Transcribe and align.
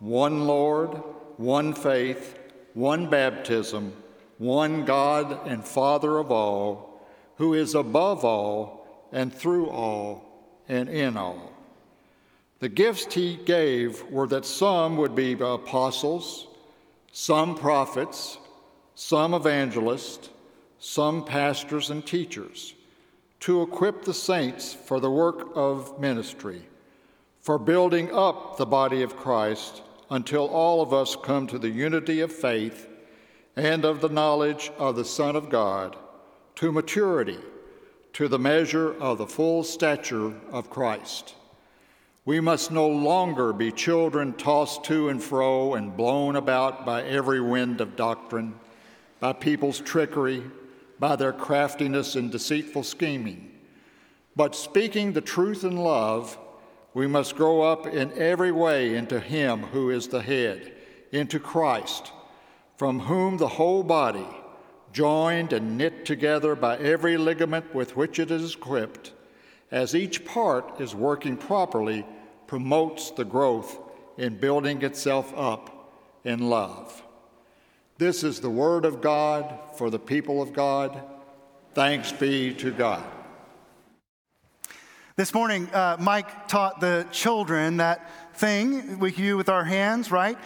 one 0.00 0.46
Lord, 0.46 1.02
one 1.36 1.74
faith, 1.74 2.38
one 2.74 3.08
baptism, 3.08 3.92
one 4.38 4.84
God 4.84 5.46
and 5.46 5.64
Father 5.64 6.18
of 6.18 6.32
all, 6.32 7.06
who 7.36 7.54
is 7.54 7.74
above 7.74 8.24
all 8.24 9.06
and 9.12 9.32
through 9.32 9.68
all 9.68 10.24
and 10.68 10.88
in 10.88 11.16
all. 11.16 11.52
The 12.60 12.68
gifts 12.68 13.14
he 13.14 13.36
gave 13.36 14.02
were 14.10 14.26
that 14.28 14.44
some 14.44 14.96
would 14.96 15.14
be 15.14 15.32
apostles, 15.32 16.46
some 17.12 17.54
prophets, 17.54 18.38
some 18.94 19.34
evangelists, 19.34 20.30
some 20.78 21.24
pastors 21.24 21.90
and 21.90 22.06
teachers, 22.06 22.74
to 23.40 23.62
equip 23.62 24.04
the 24.04 24.14
saints 24.14 24.72
for 24.72 25.00
the 25.00 25.10
work 25.10 25.48
of 25.54 25.98
ministry, 25.98 26.62
for 27.40 27.58
building 27.58 28.14
up 28.14 28.56
the 28.56 28.66
body 28.66 29.02
of 29.02 29.16
Christ 29.16 29.82
until 30.10 30.48
all 30.48 30.82
of 30.82 30.92
us 30.92 31.16
come 31.16 31.46
to 31.46 31.58
the 31.58 31.70
unity 31.70 32.20
of 32.20 32.32
faith 32.32 32.88
and 33.56 33.84
of 33.84 34.00
the 34.00 34.08
knowledge 34.08 34.70
of 34.78 34.96
the 34.96 35.04
Son 35.04 35.36
of 35.36 35.48
God, 35.48 35.96
to 36.56 36.72
maturity, 36.72 37.38
to 38.12 38.26
the 38.26 38.38
measure 38.38 38.92
of 39.00 39.18
the 39.18 39.26
full 39.26 39.62
stature 39.62 40.34
of 40.50 40.68
Christ. 40.68 41.34
We 42.24 42.40
must 42.40 42.70
no 42.70 42.86
longer 42.88 43.52
be 43.52 43.72
children 43.72 44.34
tossed 44.34 44.84
to 44.84 45.08
and 45.08 45.22
fro 45.22 45.74
and 45.74 45.96
blown 45.96 46.36
about 46.36 46.84
by 46.84 47.02
every 47.04 47.40
wind 47.40 47.80
of 47.80 47.96
doctrine, 47.96 48.54
by 49.20 49.32
people's 49.32 49.80
trickery, 49.80 50.42
by 50.98 51.16
their 51.16 51.32
craftiness 51.32 52.16
and 52.16 52.30
deceitful 52.30 52.82
scheming. 52.82 53.50
But 54.36 54.54
speaking 54.54 55.12
the 55.12 55.20
truth 55.20 55.64
in 55.64 55.76
love, 55.76 56.38
we 56.94 57.06
must 57.06 57.36
grow 57.36 57.62
up 57.62 57.86
in 57.86 58.12
every 58.14 58.52
way 58.52 58.94
into 58.94 59.20
Him 59.20 59.62
who 59.64 59.90
is 59.90 60.08
the 60.08 60.22
head, 60.22 60.72
into 61.12 61.38
Christ, 61.38 62.12
from 62.76 63.00
whom 63.00 63.36
the 63.36 63.48
whole 63.48 63.82
body, 63.82 64.26
joined 64.92 65.52
and 65.52 65.78
knit 65.78 66.04
together 66.04 66.54
by 66.54 66.76
every 66.78 67.16
ligament 67.16 67.74
with 67.74 67.96
which 67.96 68.18
it 68.18 68.30
is 68.30 68.54
equipped, 68.54 69.12
as 69.70 69.94
each 69.94 70.24
part 70.24 70.80
is 70.80 70.94
working 70.94 71.36
properly, 71.36 72.04
promotes 72.46 73.10
the 73.12 73.24
growth 73.24 73.78
in 74.18 74.36
building 74.36 74.82
itself 74.82 75.32
up 75.36 75.92
in 76.24 76.50
love. 76.50 77.02
This 77.98 78.24
is 78.24 78.40
the 78.40 78.50
Word 78.50 78.84
of 78.84 79.00
God 79.00 79.58
for 79.76 79.90
the 79.90 79.98
people 79.98 80.42
of 80.42 80.52
God. 80.52 81.02
Thanks 81.74 82.10
be 82.10 82.52
to 82.54 82.72
God. 82.72 83.04
This 85.20 85.34
morning, 85.34 85.68
uh, 85.74 85.98
Mike 86.00 86.48
taught 86.48 86.80
the 86.80 87.06
children 87.12 87.76
that 87.76 88.10
thing 88.38 88.98
we 88.98 89.10
do 89.10 89.36
with 89.36 89.50
our 89.50 89.64
hands, 89.64 90.10
right? 90.10 90.38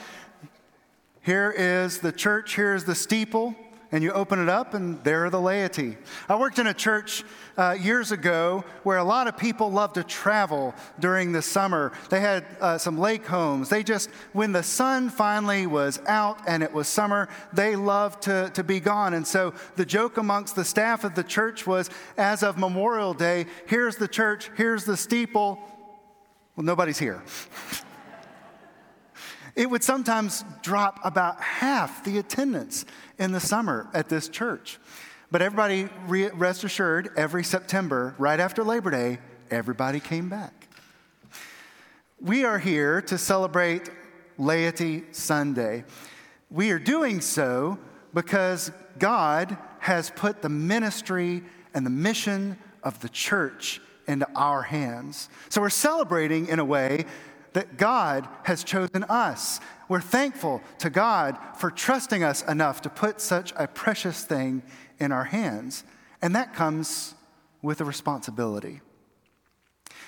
Here 1.23 1.55
is 1.57 2.01
the 2.01 2.11
church, 2.11 2.57
here's 2.57 2.83
the 2.83 2.97
steeple, 2.97 3.55
and 3.95 4.03
you 4.03 4.11
open 4.11 4.41
it 4.41 4.49
up, 4.49 4.75
and 4.75 5.03
there 5.05 5.25
are 5.25 5.31
the 5.31 5.41
laity. 5.41 5.97
I 6.29 6.35
worked 6.35 6.59
in 6.59 6.67
a 6.67 6.75
church 6.75 7.23
uh, 7.57 7.77
years 7.81 8.11
ago 8.11 8.65
where 8.83 8.99
a 8.99 9.05
lot 9.05 9.29
of 9.29 9.37
people 9.37 9.71
love 9.71 9.93
to 9.93 10.03
travel 10.03 10.75
during 10.99 11.31
the 11.31 11.41
summer. 11.41 11.93
They 12.11 12.19
had 12.19 12.45
uh, 12.61 12.77
some 12.77 12.99
lake 12.99 13.25
homes. 13.25 13.69
They 13.69 13.85
just, 13.85 14.11
when 14.33 14.51
the 14.51 14.65
sun 14.65 15.11
finally 15.11 15.69
was 15.69 16.01
out 16.09 16.41
and 16.49 16.65
it 16.65 16.73
was 16.73 16.89
summer, 16.89 17.29
they 17.53 17.77
loved 17.77 18.23
to, 18.23 18.51
to 18.55 18.65
be 18.65 18.81
gone. 18.81 19.15
And 19.15 19.25
so 19.25 19.55
the 19.77 19.87
joke 19.87 20.17
amongst 20.17 20.57
the 20.57 20.65
staff 20.65 21.05
of 21.05 21.15
the 21.15 21.23
church 21.23 21.65
was 21.65 21.89
as 22.19 22.43
of 22.43 22.59
Memorial 22.59 23.15
Day, 23.15 23.47
here's 23.67 23.95
the 23.95 24.09
church, 24.09 24.51
here's 24.57 24.85
the 24.85 24.97
steeple. 24.97 25.61
Well, 26.57 26.65
nobody's 26.65 26.99
here. 26.99 27.23
it 29.57 29.71
would 29.71 29.85
sometimes 29.85 30.45
drop 30.63 31.01
about 31.05 31.41
half 31.41 32.05
the 32.05 32.19
attendance 32.19 32.85
in 33.19 33.33
the 33.33 33.41
summer 33.41 33.89
at 33.95 34.09
this 34.09 34.29
church. 34.29 34.79
But 35.31 35.43
everybody, 35.43 35.89
rest 36.07 36.65
assured, 36.65 37.11
every 37.17 37.45
September, 37.45 38.15
right 38.19 38.39
after 38.39 38.63
Labor 38.63 38.91
Day, 38.91 39.19
everybody 39.51 40.01
came 40.01 40.29
back. 40.29 40.69
We 42.21 42.45
are 42.45 42.59
here 42.59 43.03
to 43.03 43.19
celebrate 43.19 43.91
Laity 44.39 45.05
Sunday. 45.13 45.85
We 46.51 46.71
are 46.71 46.79
doing 46.79 47.21
so 47.21 47.79
because 48.13 48.71
God 48.99 49.57
has 49.81 50.11
put 50.11 50.41
the 50.41 50.49
ministry 50.49 51.43
and 51.75 51.85
the 51.85 51.91
mission 51.91 52.57
of 52.83 53.01
the 53.01 53.09
church 53.09 53.81
into 54.07 54.29
our 54.35 54.63
hands. 54.63 55.29
So 55.49 55.61
we're 55.61 55.71
celebrating 55.71 56.49
in 56.49 56.59
a 56.59 56.65
way 56.65 57.07
that 57.55 57.79
God 57.79 58.29
has 58.45 58.63
chosen 58.63 59.05
us. 59.05 59.61
We're 59.89 60.01
thankful 60.01 60.63
to 60.79 60.91
God 60.91 61.39
for 61.57 61.71
trusting 61.71 62.23
us 62.23 62.43
enough 62.43 62.83
to 62.83 62.91
put 62.91 63.21
such 63.21 63.53
a 63.57 63.67
precious 63.67 64.25
thing 64.25 64.63
in 64.99 65.11
our 65.11 65.25
hands. 65.25 65.85
And 66.21 66.37
that 66.37 66.55
comes 66.55 67.15
with 67.63 67.81
a 67.81 67.85
responsibility. 67.85 68.81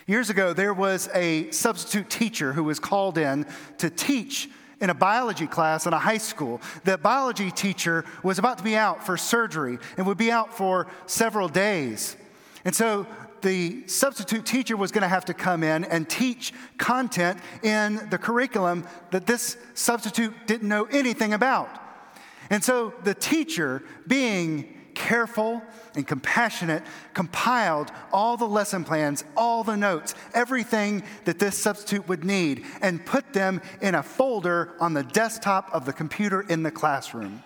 Years 0.07 0.31
ago, 0.31 0.53
there 0.53 0.75
was 0.75 1.09
a 1.15 1.51
substitute 1.51 2.09
teacher 2.11 2.53
who 2.53 2.63
was 2.63 2.79
called 2.79 3.19
in 3.19 3.47
to 3.79 3.91
teach 3.91 4.49
in 4.81 4.91
a 4.91 4.95
biology 4.95 5.47
class 5.47 5.87
in 5.87 5.93
a 5.93 5.99
high 5.99 6.19
school. 6.19 6.61
The 6.85 6.99
biology 6.99 7.51
teacher 7.51 8.05
was 8.23 8.39
about 8.39 8.59
to 8.59 8.65
be 8.65 8.77
out 8.77 9.05
for 9.05 9.17
surgery 9.17 9.79
and 9.97 10.07
would 10.07 10.19
be 10.19 10.31
out 10.31 10.55
for 10.57 10.87
several 11.07 11.49
days. 11.49 12.17
And 12.65 12.75
so 12.75 13.07
the 13.47 13.87
substitute 13.87 14.45
teacher 14.45 14.77
was 14.77 14.91
going 14.91 15.03
to 15.03 15.09
have 15.09 15.25
to 15.27 15.33
come 15.33 15.63
in 15.63 15.85
and 15.85 16.11
teach 16.11 16.53
content 16.79 17.39
in 17.63 18.09
the 18.11 18.19
curriculum 18.19 18.85
that 19.13 19.25
this 19.25 19.57
substitute 19.75 20.35
didn't 20.49 20.69
know 20.69 20.85
anything 20.87 21.33
about. 21.33 21.71
And 22.51 22.65
so 22.65 22.93
the 23.05 23.15
teacher, 23.15 23.85
being 24.09 24.75
careful 24.97 25.63
and 25.95 26.05
compassionate, 26.05 26.83
compiled 27.15 27.93
all 28.13 28.37
the 28.37 28.49
lesson 28.49 28.83
plans, 28.83 29.23
all 29.37 29.63
the 29.63 29.77
notes, 29.77 30.17
everything 30.35 31.05
that 31.25 31.39
this 31.39 31.57
substitute 31.57 32.09
would 32.09 32.25
need, 32.25 32.65
and 32.83 33.07
put 33.07 33.33
them 33.33 33.63
in 33.81 33.95
a 33.95 34.03
folder 34.03 34.75
on 34.81 34.93
the 34.93 35.05
desktop 35.05 35.73
of 35.73 35.85
the 35.85 35.93
computer 35.93 36.41
in 36.41 36.65
the 36.65 36.73
classroom. 36.73 37.45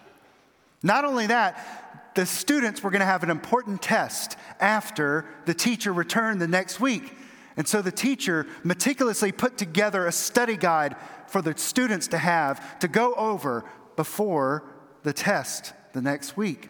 Not 0.82 1.04
only 1.04 1.26
that, 1.26 1.79
the 2.14 2.26
students 2.26 2.82
were 2.82 2.90
going 2.90 3.00
to 3.00 3.06
have 3.06 3.22
an 3.22 3.30
important 3.30 3.82
test 3.82 4.36
after 4.58 5.26
the 5.46 5.54
teacher 5.54 5.92
returned 5.92 6.40
the 6.40 6.48
next 6.48 6.80
week. 6.80 7.14
And 7.56 7.68
so 7.68 7.82
the 7.82 7.92
teacher 7.92 8.46
meticulously 8.64 9.32
put 9.32 9.58
together 9.58 10.06
a 10.06 10.12
study 10.12 10.56
guide 10.56 10.96
for 11.26 11.42
the 11.42 11.56
students 11.56 12.08
to 12.08 12.18
have 12.18 12.78
to 12.80 12.88
go 12.88 13.14
over 13.14 13.64
before 13.96 14.64
the 15.02 15.12
test 15.12 15.72
the 15.92 16.00
next 16.00 16.36
week. 16.36 16.68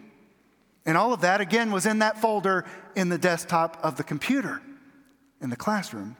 And 0.85 0.97
all 0.97 1.13
of 1.13 1.21
that, 1.21 1.41
again, 1.41 1.71
was 1.71 1.85
in 1.85 1.99
that 1.99 2.19
folder 2.19 2.65
in 2.95 3.09
the 3.09 3.17
desktop 3.17 3.77
of 3.83 3.97
the 3.97 4.03
computer 4.03 4.61
in 5.41 5.49
the 5.49 5.55
classroom. 5.55 6.17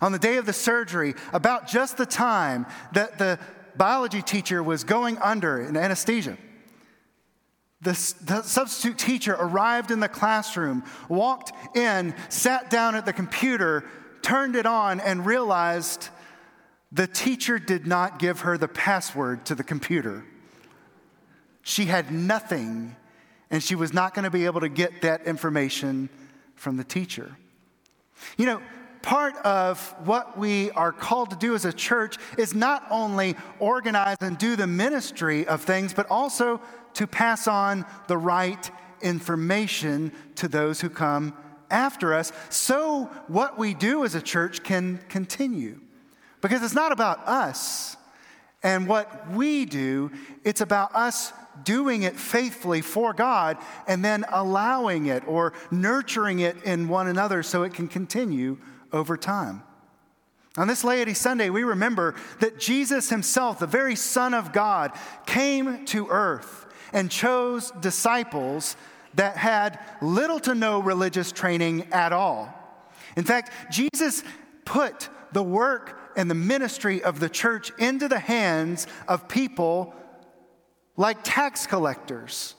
On 0.00 0.12
the 0.12 0.18
day 0.18 0.36
of 0.36 0.46
the 0.46 0.52
surgery, 0.52 1.14
about 1.32 1.66
just 1.66 1.96
the 1.96 2.06
time 2.06 2.66
that 2.92 3.18
the 3.18 3.38
biology 3.76 4.22
teacher 4.22 4.62
was 4.62 4.84
going 4.84 5.18
under 5.18 5.60
in 5.60 5.76
anesthesia, 5.76 6.36
the, 7.86 8.14
the, 8.24 8.42
substitute 8.42 8.98
teacher 8.98 9.36
arrived 9.38 9.92
in 9.92 10.00
the 10.00 10.08
classroom, 10.08 10.82
walked 11.08 11.76
in, 11.76 12.16
sat 12.28 12.68
down 12.68 12.96
at 12.96 13.06
the 13.06 13.12
computer, 13.12 13.84
turned 14.22 14.56
it 14.56 14.66
on, 14.66 14.98
and 14.98 15.24
realized 15.24 16.08
the 16.90 17.06
teacher 17.06 17.60
did 17.60 17.86
not 17.86 18.18
give 18.18 18.40
her 18.40 18.58
the 18.58 18.66
password 18.66 19.46
to 19.46 19.54
the 19.54 19.62
computer. 19.62 20.24
She 21.62 21.84
had 21.84 22.10
nothing, 22.10 22.96
and 23.52 23.62
she 23.62 23.76
was 23.76 23.92
not 23.92 24.14
going 24.14 24.24
to 24.24 24.30
be 24.30 24.46
able 24.46 24.62
to 24.62 24.68
get 24.68 25.02
that 25.02 25.24
information 25.24 26.08
from 26.56 26.76
the 26.78 26.84
teacher. 26.84 27.36
You 28.36 28.46
know, 28.46 28.62
part 29.02 29.36
of 29.44 29.94
what 30.04 30.36
we 30.36 30.72
are 30.72 30.90
called 30.90 31.30
to 31.30 31.36
do 31.36 31.54
as 31.54 31.64
a 31.64 31.72
church 31.72 32.16
is 32.36 32.52
not 32.52 32.84
only 32.90 33.36
organize 33.60 34.16
and 34.20 34.36
do 34.36 34.56
the 34.56 34.66
ministry 34.66 35.46
of 35.46 35.62
things, 35.62 35.94
but 35.94 36.10
also 36.10 36.60
to 36.96 37.06
pass 37.06 37.46
on 37.46 37.84
the 38.08 38.16
right 38.16 38.70
information 39.00 40.12
to 40.36 40.48
those 40.48 40.80
who 40.80 40.88
come 40.90 41.34
after 41.70 42.14
us 42.14 42.32
so 42.48 43.04
what 43.28 43.58
we 43.58 43.74
do 43.74 44.04
as 44.04 44.14
a 44.14 44.22
church 44.22 44.62
can 44.62 44.98
continue. 45.08 45.80
Because 46.40 46.62
it's 46.62 46.74
not 46.74 46.92
about 46.92 47.26
us 47.26 47.96
and 48.62 48.86
what 48.88 49.30
we 49.30 49.64
do. 49.64 50.10
It's 50.44 50.60
about 50.60 50.94
us 50.94 51.32
doing 51.64 52.02
it 52.02 52.16
faithfully 52.16 52.80
for 52.82 53.12
God 53.12 53.58
and 53.86 54.04
then 54.04 54.24
allowing 54.30 55.06
it 55.06 55.26
or 55.26 55.52
nurturing 55.70 56.40
it 56.40 56.62
in 56.64 56.88
one 56.88 57.08
another 57.08 57.42
so 57.42 57.62
it 57.62 57.74
can 57.74 57.88
continue 57.88 58.58
over 58.92 59.16
time. 59.16 59.62
On 60.56 60.66
this 60.66 60.84
Laity 60.84 61.14
Sunday, 61.14 61.50
we 61.50 61.64
remember 61.64 62.14
that 62.40 62.58
Jesus 62.58 63.10
himself, 63.10 63.58
the 63.58 63.66
very 63.66 63.94
Son 63.96 64.32
of 64.32 64.52
God, 64.52 64.92
came 65.26 65.84
to 65.86 66.08
earth 66.08 66.65
and 66.92 67.10
chose 67.10 67.70
disciples 67.80 68.76
that 69.14 69.36
had 69.36 69.78
little 70.00 70.38
to 70.40 70.54
no 70.54 70.80
religious 70.80 71.32
training 71.32 71.88
at 71.92 72.12
all. 72.12 72.52
In 73.16 73.24
fact, 73.24 73.50
Jesus 73.72 74.22
put 74.64 75.08
the 75.32 75.42
work 75.42 75.98
and 76.16 76.30
the 76.30 76.34
ministry 76.34 77.02
of 77.02 77.20
the 77.20 77.28
church 77.28 77.72
into 77.78 78.08
the 78.08 78.18
hands 78.18 78.86
of 79.08 79.28
people 79.28 79.94
like 80.96 81.18
tax 81.22 81.66
collectors, 81.66 82.54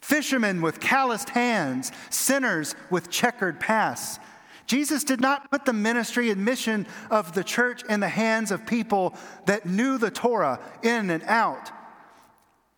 fishermen 0.00 0.60
with 0.60 0.80
calloused 0.80 1.30
hands, 1.30 1.90
sinners 2.10 2.74
with 2.90 3.10
checkered 3.10 3.60
pasts. 3.60 4.18
Jesus 4.66 5.04
did 5.04 5.20
not 5.20 5.50
put 5.50 5.64
the 5.64 5.72
ministry 5.72 6.30
and 6.30 6.44
mission 6.44 6.86
of 7.10 7.32
the 7.32 7.42
church 7.42 7.82
in 7.84 8.00
the 8.00 8.08
hands 8.08 8.50
of 8.50 8.66
people 8.66 9.14
that 9.46 9.64
knew 9.64 9.96
the 9.96 10.10
Torah 10.10 10.60
in 10.82 11.08
and 11.08 11.22
out. 11.24 11.70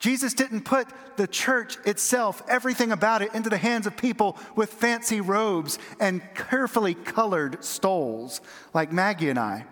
Jesus 0.01 0.33
didn't 0.33 0.63
put 0.63 0.89
the 1.17 1.27
church 1.27 1.77
itself, 1.85 2.43
everything 2.49 2.91
about 2.91 3.21
it, 3.21 3.35
into 3.35 3.51
the 3.51 3.59
hands 3.59 3.87
of 3.87 3.99
people 3.99 4.39
with 4.57 4.73
fancy 4.73 5.21
robes 5.21 5.79
and 6.01 6.23
carefully 6.35 6.95
colored 6.95 7.63
stoles 7.63 8.41
like 8.73 8.93
Maggie 8.93 9.29
and 9.29 9.39
I. 9.39 9.67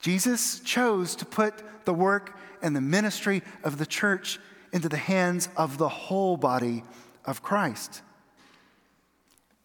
Jesus 0.00 0.60
chose 0.60 1.16
to 1.16 1.26
put 1.26 1.62
the 1.84 1.92
work 1.92 2.38
and 2.62 2.76
the 2.76 2.80
ministry 2.80 3.42
of 3.64 3.76
the 3.76 3.86
church 3.86 4.38
into 4.72 4.88
the 4.88 4.96
hands 4.96 5.48
of 5.56 5.78
the 5.78 5.88
whole 5.88 6.36
body 6.36 6.84
of 7.24 7.42
Christ. 7.42 8.02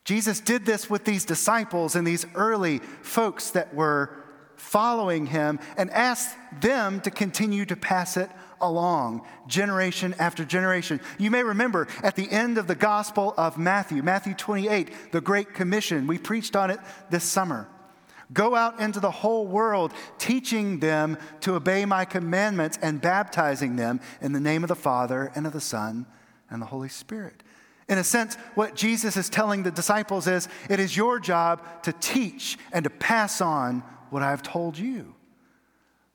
Jesus 0.04 0.40
did 0.40 0.66
this 0.66 0.90
with 0.90 1.06
these 1.06 1.26
disciples 1.26 1.96
and 1.96 2.08
these 2.08 2.26
early 2.34 2.80
folks 3.04 3.52
that 3.52 3.76
were 3.76 4.16
following 4.56 5.28
him 5.28 5.60
and 5.78 5.92
asked 5.92 6.36
them 6.60 7.00
to 7.02 7.12
continue 7.12 7.66
to 7.66 7.76
pass 7.76 8.18
it 8.18 8.30
along, 8.62 9.22
generation 9.48 10.16
after 10.20 10.46
generation. 10.46 11.00
You 11.18 11.32
may 11.32 11.44
remember 11.44 11.88
at 12.04 12.16
the 12.16 12.30
end 12.30 12.58
of 12.58 12.68
the 12.68 12.76
Gospel 12.76 13.34
of 13.38 13.58
Matthew, 13.58 14.04
Matthew 14.04 14.34
28, 14.34 15.12
the 15.12 15.22
Great 15.22 15.54
Commission, 15.54 16.08
we 16.08 16.18
preached 16.18 16.56
on 16.56 16.72
it 16.72 16.80
this 17.10 17.24
summer. 17.24 17.68
Go 18.32 18.56
out 18.56 18.80
into 18.80 19.00
the 19.00 19.10
whole 19.10 19.48
world, 19.48 19.92
teaching 20.20 20.80
them 20.80 21.18
to 21.42 21.56
obey 21.56 21.86
my 21.86 22.06
commandments 22.06 22.78
and 22.82 23.02
baptizing 23.02 23.76
them 23.76 24.00
in 24.22 24.34
the 24.34 24.40
name 24.40 24.64
of 24.64 24.68
the 24.68 24.76
Father 24.76 25.32
and 25.36 25.48
of 25.48 25.54
the 25.54 25.62
Son 25.62 26.06
and 26.50 26.62
the 26.62 26.68
Holy 26.68 26.90
Spirit. 26.90 27.42
In 27.88 27.98
a 27.98 28.04
sense, 28.04 28.36
what 28.54 28.76
Jesus 28.76 29.18
is 29.18 29.30
telling 29.30 29.64
the 29.64 29.72
disciples 29.72 30.28
is 30.28 30.48
it 30.70 30.80
is 30.80 30.96
your 30.96 31.20
job 31.20 31.64
to 31.84 31.92
teach 31.94 32.58
and 32.72 32.84
to 32.84 32.90
pass 32.92 33.42
on 33.42 33.84
what 34.12 34.22
I've 34.22 34.44
told 34.44 34.78
you 34.78 35.16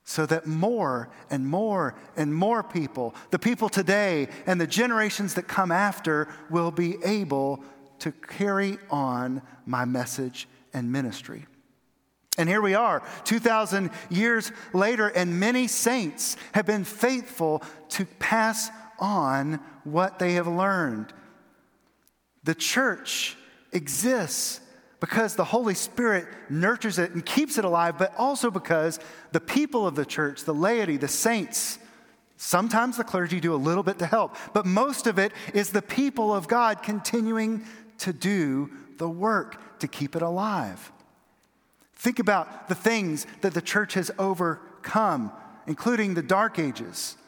so 0.04 0.26
that 0.26 0.46
more 0.46 1.08
and 1.30 1.46
more 1.46 1.94
and 2.16 2.34
more 2.34 2.62
people, 2.62 3.14
the 3.30 3.38
people 3.38 3.68
today 3.68 4.28
and 4.46 4.60
the 4.60 4.66
generations 4.66 5.34
that 5.34 5.48
come 5.48 5.72
after, 5.72 6.28
will 6.50 6.70
be 6.70 6.96
able 7.04 7.64
to 8.00 8.12
carry 8.12 8.78
on 8.90 9.40
my 9.64 9.84
message 9.84 10.46
and 10.74 10.92
ministry. 10.92 11.46
And 12.36 12.48
here 12.48 12.60
we 12.60 12.74
are, 12.74 13.02
2,000 13.24 13.90
years 14.10 14.50
later, 14.72 15.08
and 15.08 15.38
many 15.38 15.68
saints 15.68 16.36
have 16.52 16.66
been 16.66 16.84
faithful 16.84 17.62
to 17.90 18.04
pass 18.04 18.70
on 18.98 19.60
what 19.84 20.18
they 20.18 20.34
have 20.34 20.48
learned. 20.48 21.12
The 22.42 22.54
church 22.54 23.36
exists 23.72 24.60
because 25.04 25.36
the 25.36 25.44
Holy 25.44 25.74
Spirit 25.74 26.26
nurtures 26.48 26.98
it 26.98 27.10
and 27.10 27.26
keeps 27.26 27.58
it 27.58 27.64
alive, 27.66 27.98
but 27.98 28.14
also 28.16 28.50
because 28.50 28.98
the 29.32 29.40
people 29.40 29.86
of 29.86 29.94
the 29.94 30.06
church, 30.06 30.44
the 30.44 30.54
laity, 30.54 30.96
the 30.96 31.06
saints, 31.06 31.78
sometimes 32.38 32.96
the 32.96 33.04
clergy 33.04 33.38
do 33.38 33.54
a 33.54 33.56
little 33.56 33.82
bit 33.82 33.98
to 33.98 34.06
help, 34.06 34.34
but 34.54 34.64
most 34.64 35.06
of 35.06 35.18
it 35.18 35.30
is 35.52 35.68
the 35.68 35.82
people 35.82 36.34
of 36.34 36.48
God 36.48 36.82
continuing 36.82 37.66
to 37.98 38.14
do 38.14 38.70
the 38.96 39.06
work 39.06 39.78
to 39.80 39.86
keep 39.86 40.16
it 40.16 40.22
alive. 40.22 40.90
Think 41.96 42.18
about 42.18 42.68
the 42.68 42.74
things 42.74 43.26
that 43.42 43.52
the 43.52 43.60
church 43.60 43.92
has 43.92 44.10
overcome, 44.18 45.30
including 45.66 46.14
the 46.14 46.22
Dark 46.22 46.58
Ages, 46.58 47.18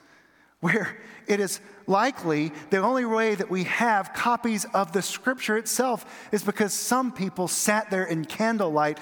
where 0.60 0.98
it 1.26 1.40
is 1.40 1.60
likely 1.86 2.52
the 2.70 2.78
only 2.78 3.04
way 3.04 3.34
that 3.34 3.50
we 3.50 3.64
have 3.64 4.12
copies 4.12 4.64
of 4.74 4.92
the 4.92 5.02
scripture 5.02 5.56
itself 5.56 6.28
is 6.32 6.42
because 6.42 6.72
some 6.72 7.12
people 7.12 7.48
sat 7.48 7.90
there 7.90 8.04
in 8.04 8.24
candlelight 8.24 8.98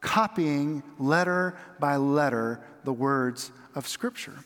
copying 0.00 0.82
letter 0.98 1.56
by 1.78 1.96
letter 1.96 2.60
the 2.84 2.92
words 2.92 3.52
of 3.74 3.86
scripture. 3.86 4.44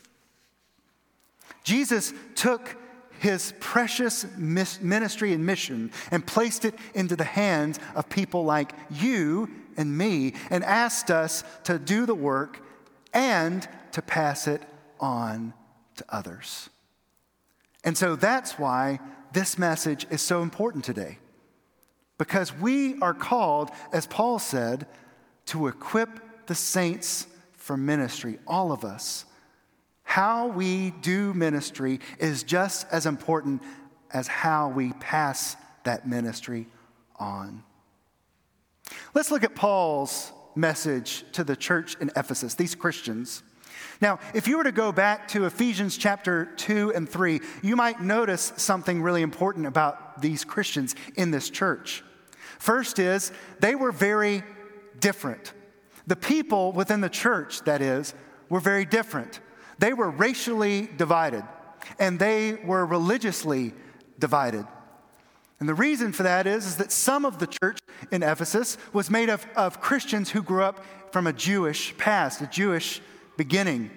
Jesus 1.63 2.13
took 2.35 2.77
his 3.19 3.53
precious 3.59 4.25
ministry 4.37 5.33
and 5.33 5.45
mission 5.45 5.91
and 6.11 6.25
placed 6.25 6.65
it 6.65 6.75
into 6.93 7.15
the 7.15 7.23
hands 7.23 7.79
of 7.95 8.07
people 8.09 8.45
like 8.45 8.73
you 8.91 9.49
and 9.75 9.97
me 9.97 10.33
and 10.51 10.63
asked 10.63 11.09
us 11.09 11.43
to 11.63 11.79
do 11.79 12.05
the 12.05 12.13
work 12.13 12.63
and 13.13 13.67
to 13.91 14.01
pass 14.03 14.47
it 14.47 14.61
on 14.99 15.53
to 15.97 16.05
others. 16.09 16.69
And 17.83 17.97
so 17.97 18.15
that's 18.15 18.57
why 18.59 18.99
this 19.33 19.57
message 19.57 20.07
is 20.09 20.21
so 20.21 20.41
important 20.41 20.83
today. 20.83 21.19
Because 22.17 22.53
we 22.53 22.99
are 23.01 23.13
called, 23.13 23.69
as 23.93 24.07
Paul 24.07 24.39
said, 24.39 24.87
to 25.47 25.67
equip 25.67 26.47
the 26.47 26.55
saints 26.55 27.27
for 27.53 27.77
ministry, 27.77 28.39
all 28.47 28.71
of 28.71 28.83
us. 28.83 29.25
How 30.03 30.47
we 30.47 30.91
do 30.91 31.33
ministry 31.33 31.99
is 32.17 32.43
just 32.43 32.87
as 32.91 33.05
important 33.05 33.61
as 34.11 34.27
how 34.27 34.69
we 34.69 34.93
pass 34.93 35.57
that 35.83 36.07
ministry 36.07 36.67
on. 37.17 37.63
Let's 39.13 39.31
look 39.31 39.43
at 39.43 39.53
Paul's 39.53 40.31
message 40.55 41.23
to 41.33 41.43
the 41.43 41.55
church 41.55 41.95
in 41.99 42.09
Ephesus, 42.15 42.55
these 42.55 42.73
Christians. 42.73 43.43
Now, 44.01 44.19
if 44.33 44.47
you 44.47 44.57
were 44.57 44.63
to 44.63 44.71
go 44.71 44.91
back 44.91 45.27
to 45.29 45.45
Ephesians 45.45 45.97
chapter 45.97 46.45
2 46.57 46.93
and 46.93 47.07
3, 47.07 47.41
you 47.61 47.75
might 47.75 48.01
notice 48.01 48.53
something 48.57 49.01
really 49.01 49.21
important 49.21 49.65
about 49.65 50.21
these 50.21 50.43
Christians 50.43 50.95
in 51.15 51.31
this 51.31 51.49
church. 51.49 52.03
First 52.59 52.99
is, 52.99 53.31
they 53.59 53.75
were 53.75 53.91
very 53.91 54.43
different. 54.99 55.53
The 56.07 56.15
people 56.15 56.71
within 56.71 57.01
the 57.01 57.09
church, 57.09 57.61
that 57.63 57.81
is, 57.81 58.13
were 58.49 58.59
very 58.59 58.85
different. 58.85 59.39
They 59.79 59.93
were 59.93 60.09
racially 60.09 60.89
divided, 60.97 61.43
and 61.99 62.19
they 62.19 62.53
were 62.53 62.85
religiously 62.85 63.73
divided. 64.17 64.65
And 65.59 65.67
the 65.67 65.73
reason 65.73 66.13
for 66.13 66.23
that 66.23 66.45
is, 66.45 66.65
is 66.65 66.75
that 66.77 66.91
some 66.91 67.25
of 67.25 67.39
the 67.39 67.47
church 67.47 67.79
in 68.11 68.23
Ephesus 68.23 68.77
was 68.93 69.09
made 69.09 69.29
of, 69.29 69.45
of 69.55 69.81
Christians 69.81 70.29
who 70.29 70.43
grew 70.43 70.63
up 70.63 70.83
from 71.11 71.25
a 71.25 71.33
Jewish 71.33 71.97
past, 71.97 72.41
a 72.41 72.47
Jewish 72.47 73.01
beginning. 73.37 73.91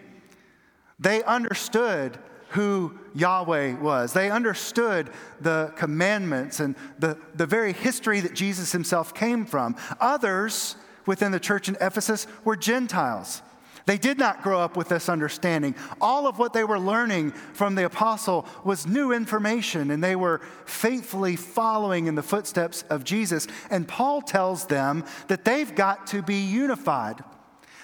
They 0.99 1.23
understood 1.25 2.18
who 2.50 2.99
Yahweh 3.14 3.75
was. 3.80 4.12
They 4.12 4.30
understood 4.30 5.11
the 5.40 5.73
commandments 5.76 6.61
and 6.61 6.75
the, 6.99 7.16
the 7.35 7.47
very 7.47 7.73
history 7.73 8.20
that 8.20 8.35
Jesus 8.35 8.73
himself 8.73 9.14
came 9.14 9.47
from. 9.47 9.76
Others 10.00 10.76
within 11.06 11.32
the 11.32 11.40
church 11.40 11.68
in 11.68 11.76
Ephesus 11.80 12.26
were 12.44 12.56
Gentiles. 12.56 13.42
They 13.87 13.99
did 13.99 14.18
not 14.18 14.42
grow 14.42 14.61
up 14.61 14.76
with 14.76 14.88
this 14.88 15.09
understanding. 15.09 15.75
All 16.00 16.26
of 16.26 16.38
what 16.38 16.52
they 16.52 16.64
were 16.64 16.78
learning 16.78 17.30
from 17.30 17.75
the 17.75 17.87
apostle 17.87 18.47
was 18.64 18.87
new 18.87 19.12
information, 19.12 19.90
and 19.90 20.02
they 20.02 20.16
were 20.16 20.40
faithfully 20.66 21.37
following 21.37 22.06
in 22.06 22.14
the 22.14 22.23
footsteps 22.23 22.85
of 22.90 23.04
Jesus. 23.04 23.47
And 23.70 23.88
Paul 23.88 24.23
tells 24.23 24.66
them 24.66 25.04
that 25.28 25.44
they've 25.44 25.75
got 25.75 26.06
to 26.09 26.23
be 26.23 26.40
unified. 26.40 27.25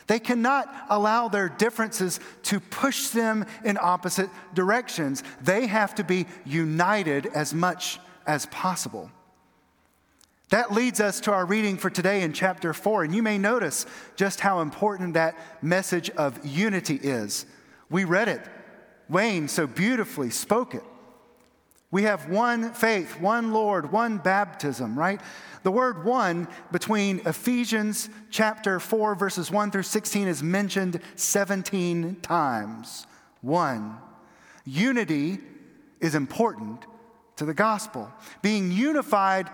They 0.06 0.18
cannot 0.18 0.72
allow 0.88 1.28
their 1.28 1.48
differences 1.48 2.20
to 2.44 2.60
push 2.60 3.08
them 3.08 3.44
in 3.64 3.78
opposite 3.80 4.30
directions. 4.54 5.24
They 5.42 5.66
have 5.66 5.94
to 5.96 6.04
be 6.04 6.26
united 6.44 7.26
as 7.26 7.52
much 7.52 7.98
as 8.26 8.46
possible. 8.46 9.10
That 10.50 10.72
leads 10.72 11.00
us 11.00 11.18
to 11.20 11.32
our 11.32 11.44
reading 11.44 11.76
for 11.76 11.90
today 11.90 12.22
in 12.22 12.32
chapter 12.32 12.72
4. 12.72 13.04
And 13.04 13.14
you 13.14 13.22
may 13.22 13.36
notice 13.36 13.84
just 14.14 14.38
how 14.38 14.60
important 14.60 15.14
that 15.14 15.36
message 15.60 16.08
of 16.10 16.44
unity 16.46 17.00
is. 17.02 17.46
We 17.90 18.04
read 18.04 18.28
it, 18.28 18.42
Wayne 19.08 19.48
so 19.48 19.66
beautifully 19.66 20.30
spoke 20.30 20.74
it. 20.74 20.84
We 21.90 22.02
have 22.02 22.28
one 22.28 22.72
faith, 22.72 23.20
one 23.20 23.52
Lord, 23.52 23.92
one 23.92 24.18
baptism, 24.18 24.98
right? 24.98 25.20
The 25.62 25.70
word 25.70 26.04
one 26.04 26.48
between 26.72 27.20
Ephesians 27.26 28.08
chapter 28.30 28.80
4, 28.80 29.14
verses 29.14 29.50
1 29.50 29.70
through 29.70 29.84
16 29.84 30.28
is 30.28 30.42
mentioned 30.42 31.00
17 31.14 32.16
times. 32.22 33.06
One. 33.40 33.98
Unity 34.64 35.38
is 36.00 36.14
important 36.14 36.84
to 37.36 37.44
the 37.44 37.54
gospel. 37.54 38.10
Being 38.42 38.72
unified 38.72 39.48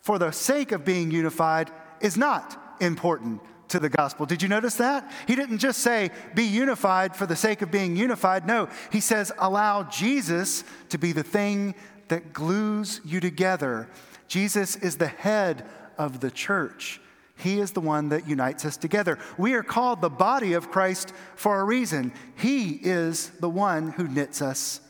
for 0.00 0.18
the 0.18 0.32
sake 0.32 0.72
of 0.72 0.84
being 0.84 1.10
unified 1.10 1.70
is 2.00 2.16
not 2.16 2.76
important 2.80 3.40
to 3.72 3.80
the 3.80 3.88
gospel. 3.88 4.24
Did 4.24 4.42
you 4.42 4.48
notice 4.48 4.76
that? 4.76 5.10
He 5.26 5.34
didn't 5.34 5.58
just 5.58 5.80
say, 5.80 6.10
be 6.34 6.44
unified 6.44 7.16
for 7.16 7.26
the 7.26 7.36
sake 7.36 7.62
of 7.62 7.70
being 7.70 7.96
unified. 7.96 8.46
No, 8.46 8.68
he 8.90 9.00
says, 9.00 9.32
allow 9.38 9.82
Jesus 9.84 10.64
to 10.90 10.98
be 10.98 11.12
the 11.12 11.22
thing 11.22 11.74
that 12.08 12.32
glues 12.32 13.00
you 13.04 13.18
together. 13.20 13.88
Jesus 14.28 14.76
is 14.76 14.96
the 14.96 15.08
head 15.08 15.66
of 15.98 16.20
the 16.20 16.30
church. 16.30 17.00
He 17.36 17.58
is 17.58 17.72
the 17.72 17.80
one 17.80 18.10
that 18.10 18.28
unites 18.28 18.64
us 18.64 18.76
together. 18.76 19.18
We 19.36 19.54
are 19.54 19.62
called 19.62 20.00
the 20.00 20.10
body 20.10 20.52
of 20.52 20.70
Christ 20.70 21.12
for 21.34 21.58
a 21.58 21.64
reason. 21.64 22.12
He 22.36 22.70
is 22.70 23.30
the 23.40 23.50
one 23.50 23.92
who 23.92 24.06
knits 24.06 24.42
us 24.42 24.80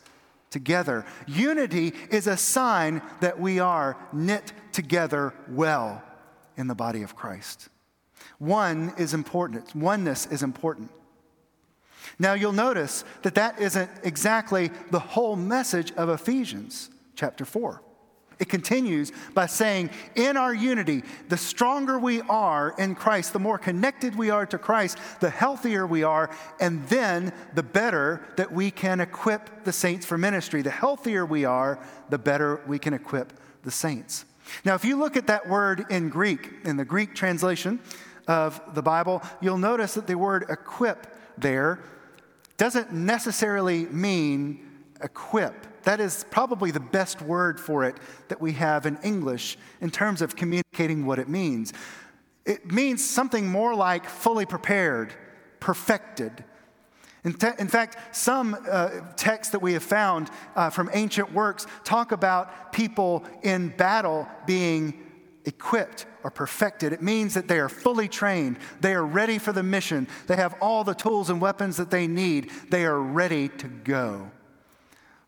together. 0.50 1.06
Unity 1.26 1.94
is 2.10 2.26
a 2.26 2.36
sign 2.36 3.00
that 3.20 3.40
we 3.40 3.58
are 3.58 3.96
knit 4.12 4.52
together 4.72 5.32
well 5.48 6.02
in 6.56 6.66
the 6.66 6.74
body 6.74 7.02
of 7.02 7.16
Christ. 7.16 7.68
One 8.38 8.92
is 8.98 9.14
important, 9.14 9.74
oneness 9.74 10.26
is 10.26 10.42
important. 10.42 10.90
Now, 12.18 12.34
you'll 12.34 12.52
notice 12.52 13.04
that 13.22 13.34
that 13.36 13.60
isn't 13.60 13.90
exactly 14.02 14.70
the 14.90 14.98
whole 14.98 15.36
message 15.36 15.92
of 15.92 16.08
Ephesians 16.08 16.90
chapter 17.14 17.44
4. 17.44 17.80
It 18.38 18.48
continues 18.48 19.12
by 19.34 19.46
saying, 19.46 19.90
in 20.16 20.36
our 20.36 20.52
unity, 20.52 21.04
the 21.28 21.36
stronger 21.36 21.98
we 21.98 22.22
are 22.22 22.74
in 22.76 22.96
Christ, 22.96 23.32
the 23.32 23.38
more 23.38 23.56
connected 23.56 24.16
we 24.16 24.30
are 24.30 24.46
to 24.46 24.58
Christ, 24.58 24.98
the 25.20 25.30
healthier 25.30 25.86
we 25.86 26.02
are, 26.02 26.28
and 26.58 26.84
then 26.88 27.32
the 27.54 27.62
better 27.62 28.20
that 28.36 28.50
we 28.50 28.72
can 28.72 29.00
equip 29.00 29.62
the 29.64 29.72
saints 29.72 30.04
for 30.04 30.18
ministry. 30.18 30.60
The 30.60 30.70
healthier 30.70 31.24
we 31.24 31.44
are, 31.44 31.78
the 32.10 32.18
better 32.18 32.60
we 32.66 32.80
can 32.80 32.94
equip 32.94 33.32
the 33.62 33.70
saints. 33.70 34.24
Now, 34.64 34.74
if 34.74 34.84
you 34.84 34.96
look 34.96 35.16
at 35.16 35.28
that 35.28 35.48
word 35.48 35.84
in 35.88 36.08
Greek, 36.08 36.50
in 36.64 36.76
the 36.76 36.84
Greek 36.84 37.14
translation, 37.14 37.78
of 38.32 38.62
the 38.72 38.82
Bible, 38.82 39.22
you'll 39.42 39.58
notice 39.58 39.92
that 39.92 40.06
the 40.06 40.14
word 40.14 40.46
equip 40.48 41.06
there 41.36 41.80
doesn't 42.56 42.90
necessarily 42.90 43.84
mean 43.86 44.66
equip. 45.02 45.82
That 45.82 46.00
is 46.00 46.24
probably 46.30 46.70
the 46.70 46.80
best 46.80 47.20
word 47.20 47.60
for 47.60 47.84
it 47.84 47.96
that 48.28 48.40
we 48.40 48.52
have 48.52 48.86
in 48.86 48.96
English 49.04 49.58
in 49.82 49.90
terms 49.90 50.22
of 50.22 50.34
communicating 50.34 51.04
what 51.04 51.18
it 51.18 51.28
means. 51.28 51.74
It 52.46 52.72
means 52.72 53.04
something 53.04 53.46
more 53.46 53.74
like 53.74 54.08
fully 54.08 54.46
prepared, 54.46 55.12
perfected. 55.60 56.32
In, 57.24 57.34
te- 57.34 57.58
in 57.58 57.68
fact, 57.68 58.16
some 58.16 58.56
uh, 58.70 58.88
texts 59.16 59.52
that 59.52 59.60
we 59.60 59.74
have 59.74 59.82
found 59.82 60.30
uh, 60.56 60.70
from 60.70 60.88
ancient 60.94 61.34
works 61.34 61.66
talk 61.84 62.12
about 62.12 62.72
people 62.72 63.24
in 63.42 63.68
battle 63.76 64.26
being 64.46 65.11
equipped 65.44 66.06
or 66.22 66.30
perfected. 66.30 66.92
It 66.92 67.02
means 67.02 67.34
that 67.34 67.48
they 67.48 67.58
are 67.58 67.68
fully 67.68 68.08
trained, 68.08 68.58
they 68.80 68.94
are 68.94 69.04
ready 69.04 69.38
for 69.38 69.52
the 69.52 69.62
mission, 69.62 70.08
they 70.26 70.36
have 70.36 70.54
all 70.60 70.84
the 70.84 70.94
tools 70.94 71.30
and 71.30 71.40
weapons 71.40 71.76
that 71.76 71.90
they 71.90 72.06
need, 72.06 72.50
they 72.70 72.84
are 72.84 73.00
ready 73.00 73.48
to 73.48 73.68
go. 73.68 74.30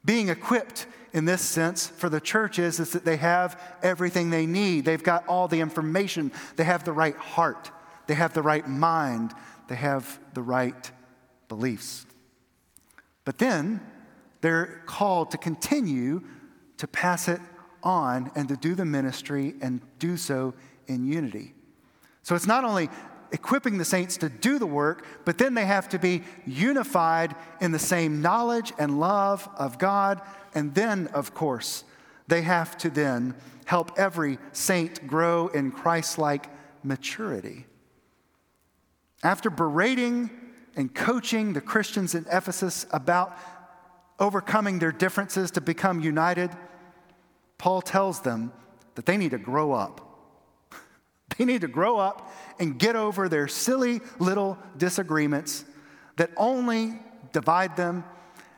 Being 0.05 0.29
equipped 0.29 0.87
in 1.13 1.25
this 1.25 1.43
sense 1.43 1.87
for 1.87 2.09
the 2.09 2.21
church 2.21 2.59
is, 2.59 2.81
is 2.81 2.93
that 2.93 3.05
they 3.05 3.17
have 3.17 3.61
everything 3.83 4.31
they 4.31 4.47
need. 4.47 4.85
They've 4.85 5.03
got 5.03 5.27
all 5.29 5.49
the 5.49 5.61
information, 5.61 6.33
they 6.57 6.65
have 6.65 6.85
the 6.85 6.93
right 6.93 7.17
heart, 7.17 7.71
they 8.07 8.15
have 8.15 8.35
the 8.35 8.43
right 8.43 8.69
mind, 8.69 9.33
they 9.69 9.77
have 9.77 10.19
the 10.35 10.43
right 10.43 10.91
beliefs. 11.49 12.05
But 13.25 13.39
then 13.39 13.81
they're 14.41 14.83
called 14.87 15.31
to 15.31 15.39
continue 15.39 16.23
to 16.77 16.87
pass 16.87 17.29
it 17.29 17.41
on 17.85 18.33
and 18.35 18.49
to 18.49 18.57
do 18.57 18.75
the 18.75 18.85
ministry 18.85 19.55
and 19.61 19.81
do 19.99 20.17
so 20.17 20.55
in 20.89 21.05
unity. 21.05 21.55
So 22.23 22.35
it's 22.35 22.47
not 22.47 22.65
only 22.65 22.89
equipping 23.31 23.79
the 23.79 23.85
saints 23.85 24.17
to 24.19 24.29
do 24.29 24.59
the 24.59 24.67
work, 24.67 25.05
but 25.25 25.39
then 25.39 25.55
they 25.55 25.67
have 25.67 25.89
to 25.91 25.99
be 25.99 26.23
unified 26.47 27.35
in 27.61 27.73
the 27.73 27.79
same 27.79 28.23
knowledge 28.23 28.73
and 28.79 28.99
love 28.99 29.49
of 29.57 29.79
God. 29.79 30.23
And 30.55 30.75
then, 30.75 31.09
of 31.09 31.35
course, 31.35 31.85
they 32.29 32.43
have 32.43 32.79
to 32.79 32.91
then 32.91 33.35
help 33.67 33.93
every 33.99 34.39
saint 34.53 35.07
grow 35.07 35.49
in 35.49 35.73
Christ 35.73 36.17
like 36.19 36.47
maturity. 36.83 37.67
After 39.23 39.51
berating 39.51 40.31
and 40.77 40.95
coaching 40.95 41.55
the 41.55 41.61
Christians 41.61 42.15
in 42.15 42.27
Ephesus 42.31 42.87
about 42.91 43.37
overcoming 44.19 44.79
their 44.79 44.93
differences 44.93 45.51
to 45.53 45.61
become 45.61 46.01
united, 46.01 46.51
Paul 47.65 47.81
tells 47.81 48.21
them 48.21 48.53
that 48.95 49.07
they 49.07 49.17
need 49.17 49.31
to 49.31 49.39
grow 49.39 49.73
up. 49.73 50.03
they 51.39 51.47
need 51.47 51.63
to 51.63 51.67
grow 51.67 51.97
up 51.97 52.31
and 52.61 52.79
get 52.79 52.95
over 52.95 53.27
their 53.27 53.49
silly 53.49 54.03
little 54.19 54.59
disagreements 54.77 55.65
that 56.19 56.31
only 56.37 57.01
divide 57.33 57.75
them 57.75 58.05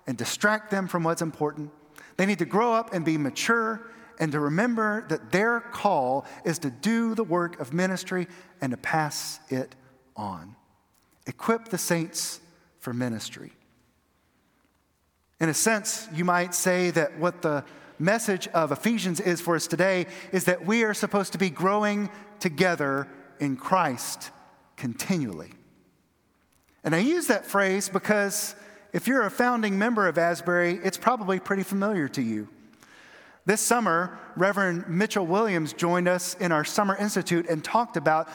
and 0.08 0.18
distract 0.18 0.72
them 0.72 0.88
from 0.88 1.04
what's 1.04 1.22
important. 1.22 1.70
They 2.16 2.26
need 2.26 2.40
to 2.40 2.44
grow 2.46 2.72
up 2.72 2.92
and 2.92 3.04
be 3.04 3.16
mature 3.16 3.92
and 4.18 4.32
to 4.32 4.40
remember 4.40 5.06
that 5.08 5.30
their 5.30 5.60
call 5.60 6.26
is 6.44 6.58
to 6.58 6.70
do 6.70 7.14
the 7.14 7.22
work 7.22 7.60
of 7.60 7.72
ministry 7.72 8.26
and 8.60 8.72
to 8.72 8.76
pass 8.76 9.38
it 9.50 9.76
on. 10.16 10.56
Equip 11.28 11.68
the 11.68 11.78
saints 11.78 12.40
for 12.80 12.92
ministry. 12.92 13.52
In 15.38 15.48
a 15.48 15.54
sense, 15.54 16.08
you 16.12 16.24
might 16.24 16.56
say 16.56 16.90
that 16.90 17.16
what 17.20 17.42
the 17.42 17.64
message 17.98 18.48
of 18.48 18.72
Ephesians 18.72 19.20
is 19.20 19.40
for 19.40 19.56
us 19.56 19.66
today 19.66 20.06
is 20.32 20.44
that 20.44 20.66
we 20.66 20.84
are 20.84 20.94
supposed 20.94 21.32
to 21.32 21.38
be 21.38 21.50
growing 21.50 22.10
together 22.40 23.08
in 23.40 23.56
Christ 23.56 24.30
continually. 24.76 25.50
And 26.84 26.94
I 26.94 26.98
use 26.98 27.26
that 27.28 27.46
phrase 27.46 27.88
because 27.88 28.54
if 28.92 29.08
you're 29.08 29.24
a 29.24 29.30
founding 29.30 29.78
member 29.78 30.06
of 30.06 30.18
Asbury, 30.18 30.78
it's 30.82 30.98
probably 30.98 31.40
pretty 31.40 31.62
familiar 31.62 32.08
to 32.08 32.22
you. 32.22 32.48
This 33.44 33.60
summer, 33.60 34.18
Reverend 34.36 34.88
Mitchell 34.88 35.26
Williams 35.26 35.72
joined 35.72 36.08
us 36.08 36.34
in 36.34 36.52
our 36.52 36.64
Summer 36.64 36.96
Institute 36.96 37.48
and 37.48 37.62
talked 37.62 37.96
about 37.96 38.28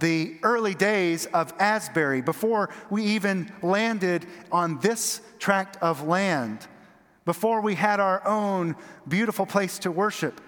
the 0.00 0.36
early 0.42 0.74
days 0.74 1.26
of 1.26 1.52
Asbury 1.58 2.20
before 2.20 2.70
we 2.90 3.04
even 3.04 3.52
landed 3.62 4.26
on 4.50 4.78
this 4.80 5.20
tract 5.38 5.76
of 5.82 6.06
land 6.06 6.66
before 7.24 7.60
we 7.60 7.74
had 7.74 8.00
our 8.00 8.26
own 8.26 8.76
beautiful 9.08 9.46
place 9.46 9.78
to 9.80 9.90
worship 9.90 10.40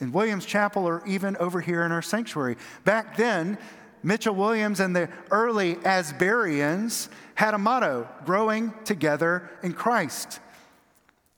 in 0.00 0.12
Williams 0.12 0.44
Chapel 0.44 0.86
or 0.86 1.02
even 1.06 1.36
over 1.38 1.60
here 1.60 1.82
in 1.82 1.92
our 1.92 2.02
sanctuary. 2.02 2.56
Back 2.84 3.16
then, 3.16 3.58
Mitchell 4.02 4.34
Williams 4.34 4.80
and 4.80 4.94
the 4.94 5.08
early 5.30 5.76
Asburyans 5.76 7.08
had 7.34 7.54
a 7.54 7.58
motto 7.58 8.08
growing 8.24 8.72
together 8.84 9.50
in 9.62 9.72
Christ. 9.72 10.40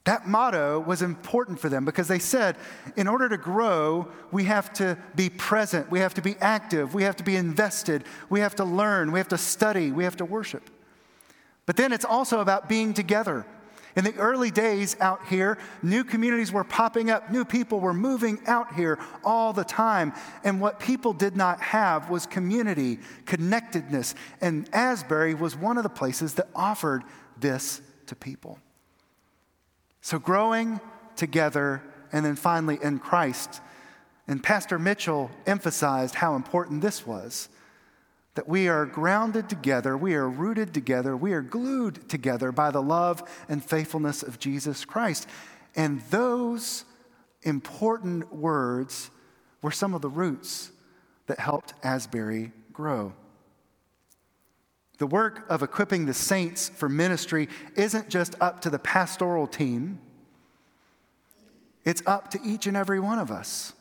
That 0.04 0.26
motto 0.26 0.80
was 0.80 1.02
important 1.02 1.60
for 1.60 1.68
them 1.68 1.84
because 1.84 2.08
they 2.08 2.18
said, 2.18 2.56
in 2.96 3.08
order 3.08 3.28
to 3.28 3.36
grow, 3.36 4.08
we 4.32 4.44
have 4.44 4.72
to 4.74 4.96
be 5.14 5.28
present, 5.28 5.90
we 5.90 6.00
have 6.00 6.14
to 6.14 6.22
be 6.22 6.34
active, 6.40 6.94
we 6.94 7.02
have 7.02 7.16
to 7.16 7.24
be 7.24 7.36
invested, 7.36 8.04
we 8.30 8.40
have 8.40 8.54
to 8.56 8.64
learn, 8.64 9.12
we 9.12 9.18
have 9.18 9.28
to 9.28 9.38
study, 9.38 9.92
we 9.92 10.04
have 10.04 10.16
to 10.16 10.24
worship. 10.24 10.70
But 11.66 11.76
then 11.76 11.92
it's 11.92 12.06
also 12.06 12.40
about 12.40 12.70
being 12.70 12.94
together. 12.94 13.44
In 13.96 14.04
the 14.04 14.14
early 14.16 14.50
days 14.50 14.96
out 15.00 15.26
here, 15.26 15.58
new 15.82 16.04
communities 16.04 16.52
were 16.52 16.64
popping 16.64 17.10
up, 17.10 17.30
new 17.30 17.44
people 17.44 17.80
were 17.80 17.94
moving 17.94 18.40
out 18.46 18.74
here 18.74 18.98
all 19.24 19.52
the 19.52 19.64
time. 19.64 20.12
And 20.44 20.60
what 20.60 20.78
people 20.78 21.12
did 21.12 21.36
not 21.36 21.60
have 21.60 22.10
was 22.10 22.26
community, 22.26 23.00
connectedness. 23.26 24.14
And 24.40 24.68
Asbury 24.72 25.34
was 25.34 25.56
one 25.56 25.76
of 25.76 25.82
the 25.82 25.88
places 25.88 26.34
that 26.34 26.48
offered 26.54 27.02
this 27.38 27.80
to 28.06 28.14
people. 28.14 28.58
So, 30.00 30.18
growing 30.18 30.80
together 31.16 31.82
and 32.12 32.24
then 32.24 32.36
finally 32.36 32.78
in 32.82 32.98
Christ. 32.98 33.60
And 34.26 34.42
Pastor 34.42 34.78
Mitchell 34.78 35.30
emphasized 35.46 36.14
how 36.14 36.34
important 36.34 36.82
this 36.82 37.06
was 37.06 37.48
that 38.38 38.48
we 38.48 38.68
are 38.68 38.86
grounded 38.86 39.48
together, 39.48 39.96
we 39.96 40.14
are 40.14 40.28
rooted 40.28 40.72
together, 40.72 41.16
we 41.16 41.32
are 41.32 41.42
glued 41.42 42.08
together 42.08 42.52
by 42.52 42.70
the 42.70 42.80
love 42.80 43.20
and 43.48 43.64
faithfulness 43.64 44.22
of 44.22 44.38
Jesus 44.38 44.84
Christ. 44.84 45.26
And 45.74 46.00
those 46.02 46.84
important 47.42 48.32
words 48.32 49.10
were 49.60 49.72
some 49.72 49.92
of 49.92 50.02
the 50.02 50.08
roots 50.08 50.70
that 51.26 51.40
helped 51.40 51.74
Asbury 51.82 52.52
grow. 52.72 53.12
The 54.98 55.08
work 55.08 55.44
of 55.48 55.64
equipping 55.64 56.06
the 56.06 56.14
saints 56.14 56.68
for 56.68 56.88
ministry 56.88 57.48
isn't 57.74 58.08
just 58.08 58.36
up 58.40 58.60
to 58.60 58.70
the 58.70 58.78
pastoral 58.78 59.48
team. 59.48 59.98
It's 61.84 62.04
up 62.06 62.30
to 62.30 62.40
each 62.44 62.68
and 62.68 62.76
every 62.76 63.00
one 63.00 63.18
of 63.18 63.32
us. 63.32 63.72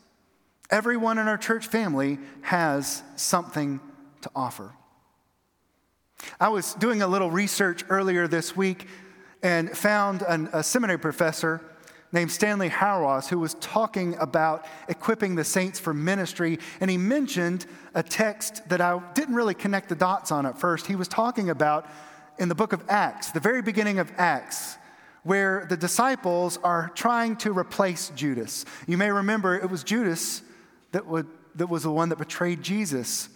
Everyone 0.68 1.18
in 1.18 1.28
our 1.28 1.38
church 1.38 1.68
family 1.68 2.18
has 2.42 3.04
something 3.14 3.78
to 4.22 4.30
offer. 4.34 4.74
I 6.40 6.48
was 6.48 6.74
doing 6.74 7.02
a 7.02 7.06
little 7.06 7.30
research 7.30 7.84
earlier 7.88 8.26
this 8.26 8.56
week 8.56 8.86
and 9.42 9.70
found 9.70 10.22
an, 10.22 10.48
a 10.52 10.62
seminary 10.62 10.98
professor 10.98 11.60
named 12.10 12.32
Stanley 12.32 12.70
Hauerwas 12.70 13.28
who 13.28 13.38
was 13.38 13.54
talking 13.54 14.16
about 14.16 14.66
equipping 14.88 15.34
the 15.34 15.44
saints 15.44 15.78
for 15.78 15.92
ministry. 15.92 16.58
And 16.80 16.90
he 16.90 16.96
mentioned 16.96 17.66
a 17.94 18.02
text 18.02 18.68
that 18.68 18.80
I 18.80 19.00
didn't 19.14 19.34
really 19.34 19.54
connect 19.54 19.88
the 19.88 19.94
dots 19.94 20.32
on 20.32 20.46
at 20.46 20.58
first. 20.58 20.86
He 20.86 20.96
was 20.96 21.08
talking 21.08 21.50
about 21.50 21.86
in 22.38 22.48
the 22.48 22.54
book 22.54 22.72
of 22.72 22.82
Acts, 22.88 23.30
the 23.32 23.40
very 23.40 23.62
beginning 23.62 23.98
of 23.98 24.10
Acts, 24.16 24.76
where 25.22 25.66
the 25.68 25.76
disciples 25.76 26.58
are 26.62 26.90
trying 26.94 27.36
to 27.36 27.52
replace 27.52 28.10
Judas. 28.10 28.64
You 28.86 28.96
may 28.96 29.10
remember 29.10 29.56
it 29.56 29.70
was 29.70 29.84
Judas 29.84 30.42
that, 30.92 31.06
would, 31.06 31.26
that 31.56 31.66
was 31.68 31.82
the 31.82 31.92
one 31.92 32.08
that 32.08 32.18
betrayed 32.18 32.62
Jesus. 32.62 33.28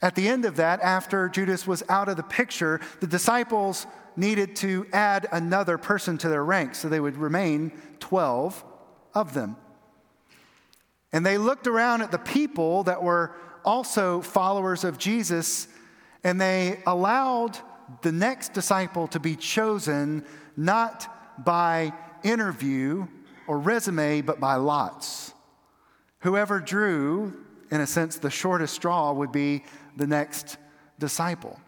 At 0.00 0.14
the 0.14 0.28
end 0.28 0.44
of 0.44 0.56
that, 0.56 0.80
after 0.80 1.28
Judas 1.28 1.66
was 1.66 1.82
out 1.88 2.08
of 2.08 2.16
the 2.16 2.22
picture, 2.22 2.80
the 3.00 3.06
disciples 3.06 3.86
needed 4.16 4.54
to 4.56 4.86
add 4.92 5.26
another 5.32 5.78
person 5.78 6.18
to 6.18 6.28
their 6.28 6.44
ranks, 6.44 6.78
so 6.78 6.88
they 6.88 7.00
would 7.00 7.16
remain 7.16 7.72
12 8.00 8.64
of 9.14 9.34
them. 9.34 9.56
And 11.12 11.24
they 11.24 11.38
looked 11.38 11.66
around 11.66 12.02
at 12.02 12.10
the 12.12 12.18
people 12.18 12.84
that 12.84 13.02
were 13.02 13.34
also 13.64 14.20
followers 14.20 14.84
of 14.84 14.98
Jesus, 14.98 15.68
and 16.22 16.40
they 16.40 16.80
allowed 16.86 17.58
the 18.02 18.12
next 18.12 18.52
disciple 18.52 19.08
to 19.08 19.20
be 19.20 19.34
chosen 19.34 20.24
not 20.56 21.44
by 21.44 21.92
interview 22.22 23.06
or 23.46 23.58
resume, 23.58 24.20
but 24.20 24.38
by 24.38 24.56
lots. 24.56 25.32
Whoever 26.20 26.60
drew, 26.60 27.44
in 27.70 27.80
a 27.80 27.86
sense, 27.86 28.16
the 28.16 28.30
shortest 28.30 28.74
straw 28.74 29.12
would 29.12 29.32
be 29.32 29.64
the 29.96 30.06
next 30.06 30.56
disciple. 30.98 31.58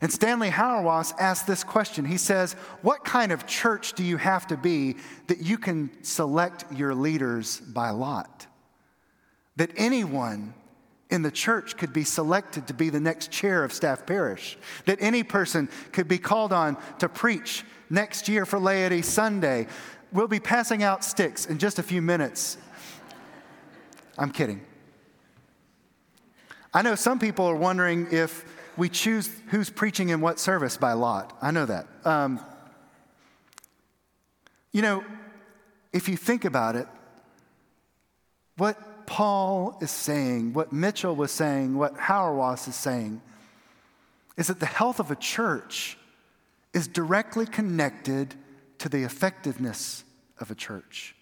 And 0.00 0.10
Stanley 0.10 0.50
Hauerwas 0.50 1.12
asked 1.18 1.46
this 1.46 1.62
question. 1.62 2.04
He 2.04 2.16
says, 2.16 2.54
What 2.82 3.04
kind 3.04 3.32
of 3.32 3.46
church 3.46 3.92
do 3.92 4.02
you 4.02 4.16
have 4.16 4.46
to 4.46 4.56
be 4.56 4.96
that 5.26 5.42
you 5.42 5.58
can 5.58 5.90
select 6.02 6.64
your 6.72 6.94
leaders 6.94 7.60
by 7.60 7.90
lot? 7.90 8.46
That 9.56 9.72
anyone 9.76 10.54
in 11.10 11.22
the 11.22 11.30
church 11.30 11.76
could 11.76 11.92
be 11.92 12.04
selected 12.04 12.68
to 12.68 12.74
be 12.74 12.88
the 12.88 13.00
next 13.00 13.30
chair 13.30 13.62
of 13.64 13.72
staff 13.72 14.06
parish, 14.06 14.56
that 14.86 14.98
any 15.00 15.22
person 15.22 15.68
could 15.92 16.08
be 16.08 16.18
called 16.18 16.52
on 16.52 16.78
to 17.00 17.08
preach 17.08 17.64
next 17.90 18.28
year 18.28 18.46
for 18.46 18.58
Laity 18.58 19.02
Sunday. 19.02 19.66
We'll 20.12 20.28
be 20.28 20.40
passing 20.40 20.82
out 20.82 21.04
sticks 21.04 21.46
in 21.46 21.58
just 21.58 21.78
a 21.78 21.82
few 21.82 22.00
minutes. 22.00 22.56
I'm 24.16 24.30
kidding. 24.30 24.60
I 26.72 26.82
know 26.82 26.94
some 26.94 27.18
people 27.18 27.46
are 27.46 27.56
wondering 27.56 28.08
if 28.12 28.44
we 28.76 28.88
choose 28.88 29.28
who's 29.48 29.70
preaching 29.70 30.10
in 30.10 30.20
what 30.20 30.38
service 30.38 30.76
by 30.76 30.92
lot. 30.92 31.36
I 31.42 31.50
know 31.50 31.66
that. 31.66 31.86
Um, 32.04 32.40
you 34.72 34.82
know, 34.82 35.04
if 35.92 36.08
you 36.08 36.16
think 36.16 36.44
about 36.44 36.76
it, 36.76 36.86
what 38.56 39.06
Paul 39.06 39.76
is 39.80 39.90
saying, 39.90 40.52
what 40.52 40.72
Mitchell 40.72 41.16
was 41.16 41.32
saying, 41.32 41.76
what 41.76 41.96
Hauerwas 41.96 42.68
is 42.68 42.76
saying, 42.76 43.20
is 44.36 44.46
that 44.46 44.60
the 44.60 44.66
health 44.66 45.00
of 45.00 45.10
a 45.10 45.16
church 45.16 45.98
is 46.72 46.86
directly 46.86 47.46
connected 47.46 48.34
to 48.78 48.88
the 48.88 49.02
effectiveness 49.02 50.04
of 50.38 50.50
a 50.50 50.54
church. 50.54 51.16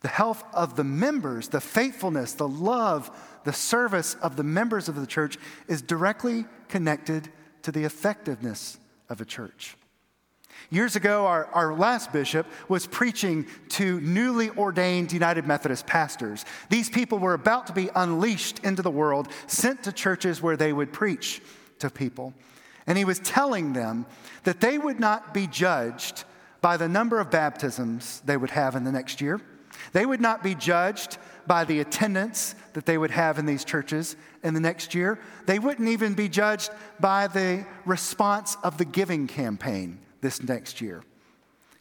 The 0.00 0.08
health 0.08 0.44
of 0.52 0.76
the 0.76 0.84
members, 0.84 1.48
the 1.48 1.60
faithfulness, 1.60 2.32
the 2.34 2.48
love, 2.48 3.10
the 3.44 3.52
service 3.52 4.14
of 4.14 4.36
the 4.36 4.44
members 4.44 4.88
of 4.88 4.94
the 4.94 5.06
church 5.06 5.38
is 5.66 5.82
directly 5.82 6.44
connected 6.68 7.30
to 7.62 7.72
the 7.72 7.84
effectiveness 7.84 8.78
of 9.08 9.20
a 9.20 9.24
church. 9.24 9.76
Years 10.70 10.96
ago, 10.96 11.26
our, 11.26 11.46
our 11.46 11.74
last 11.74 12.12
bishop 12.12 12.46
was 12.68 12.86
preaching 12.86 13.46
to 13.70 14.00
newly 14.00 14.50
ordained 14.50 15.12
United 15.12 15.46
Methodist 15.46 15.86
pastors. 15.86 16.44
These 16.68 16.90
people 16.90 17.18
were 17.18 17.34
about 17.34 17.66
to 17.68 17.72
be 17.72 17.90
unleashed 17.94 18.60
into 18.60 18.82
the 18.82 18.90
world, 18.90 19.28
sent 19.46 19.84
to 19.84 19.92
churches 19.92 20.42
where 20.42 20.56
they 20.56 20.72
would 20.72 20.92
preach 20.92 21.40
to 21.78 21.90
people. 21.90 22.34
And 22.86 22.98
he 22.98 23.04
was 23.04 23.18
telling 23.20 23.72
them 23.72 24.06
that 24.44 24.60
they 24.60 24.78
would 24.78 25.00
not 25.00 25.32
be 25.32 25.46
judged 25.46 26.24
by 26.60 26.76
the 26.76 26.88
number 26.88 27.20
of 27.20 27.30
baptisms 27.30 28.20
they 28.24 28.36
would 28.36 28.50
have 28.50 28.74
in 28.74 28.84
the 28.84 28.92
next 28.92 29.20
year. 29.20 29.40
They 29.92 30.06
would 30.06 30.20
not 30.20 30.42
be 30.42 30.54
judged 30.54 31.18
by 31.46 31.64
the 31.64 31.80
attendance 31.80 32.54
that 32.74 32.86
they 32.86 32.98
would 32.98 33.10
have 33.10 33.38
in 33.38 33.46
these 33.46 33.64
churches 33.64 34.16
in 34.42 34.54
the 34.54 34.60
next 34.60 34.94
year. 34.94 35.18
They 35.46 35.58
wouldn't 35.58 35.88
even 35.88 36.14
be 36.14 36.28
judged 36.28 36.70
by 37.00 37.26
the 37.26 37.66
response 37.86 38.56
of 38.62 38.78
the 38.78 38.84
giving 38.84 39.26
campaign 39.26 40.00
this 40.20 40.42
next 40.42 40.80
year. 40.80 41.02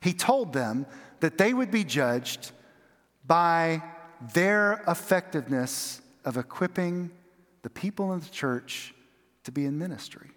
He 0.01 0.13
told 0.13 0.53
them 0.53 0.85
that 1.19 1.37
they 1.37 1.53
would 1.53 1.71
be 1.71 1.83
judged 1.83 2.51
by 3.25 3.83
their 4.33 4.83
effectiveness 4.87 6.01
of 6.23 6.37
equipping 6.37 7.11
the 7.61 7.69
people 7.69 8.13
in 8.13 8.19
the 8.19 8.29
church 8.29 8.93
to 9.43 9.51
be 9.51 9.65
in 9.65 9.77
ministry. 9.77 10.29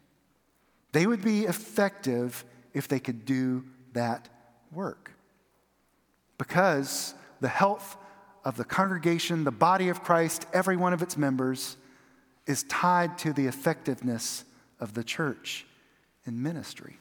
They 0.92 1.06
would 1.06 1.22
be 1.22 1.44
effective 1.44 2.44
if 2.74 2.88
they 2.88 2.98
could 2.98 3.24
do 3.24 3.64
that 3.92 4.28
work. 4.72 5.12
Because 6.38 7.14
the 7.40 7.48
health 7.48 7.96
of 8.44 8.56
the 8.56 8.64
congregation, 8.64 9.44
the 9.44 9.50
body 9.50 9.88
of 9.88 10.02
Christ, 10.02 10.46
every 10.52 10.76
one 10.76 10.92
of 10.92 11.02
its 11.02 11.16
members, 11.16 11.76
is 12.46 12.62
tied 12.64 13.18
to 13.18 13.32
the 13.32 13.46
effectiveness 13.46 14.44
of 14.78 14.94
the 14.94 15.04
church 15.04 15.66
in 16.26 16.42
ministry. 16.42 16.98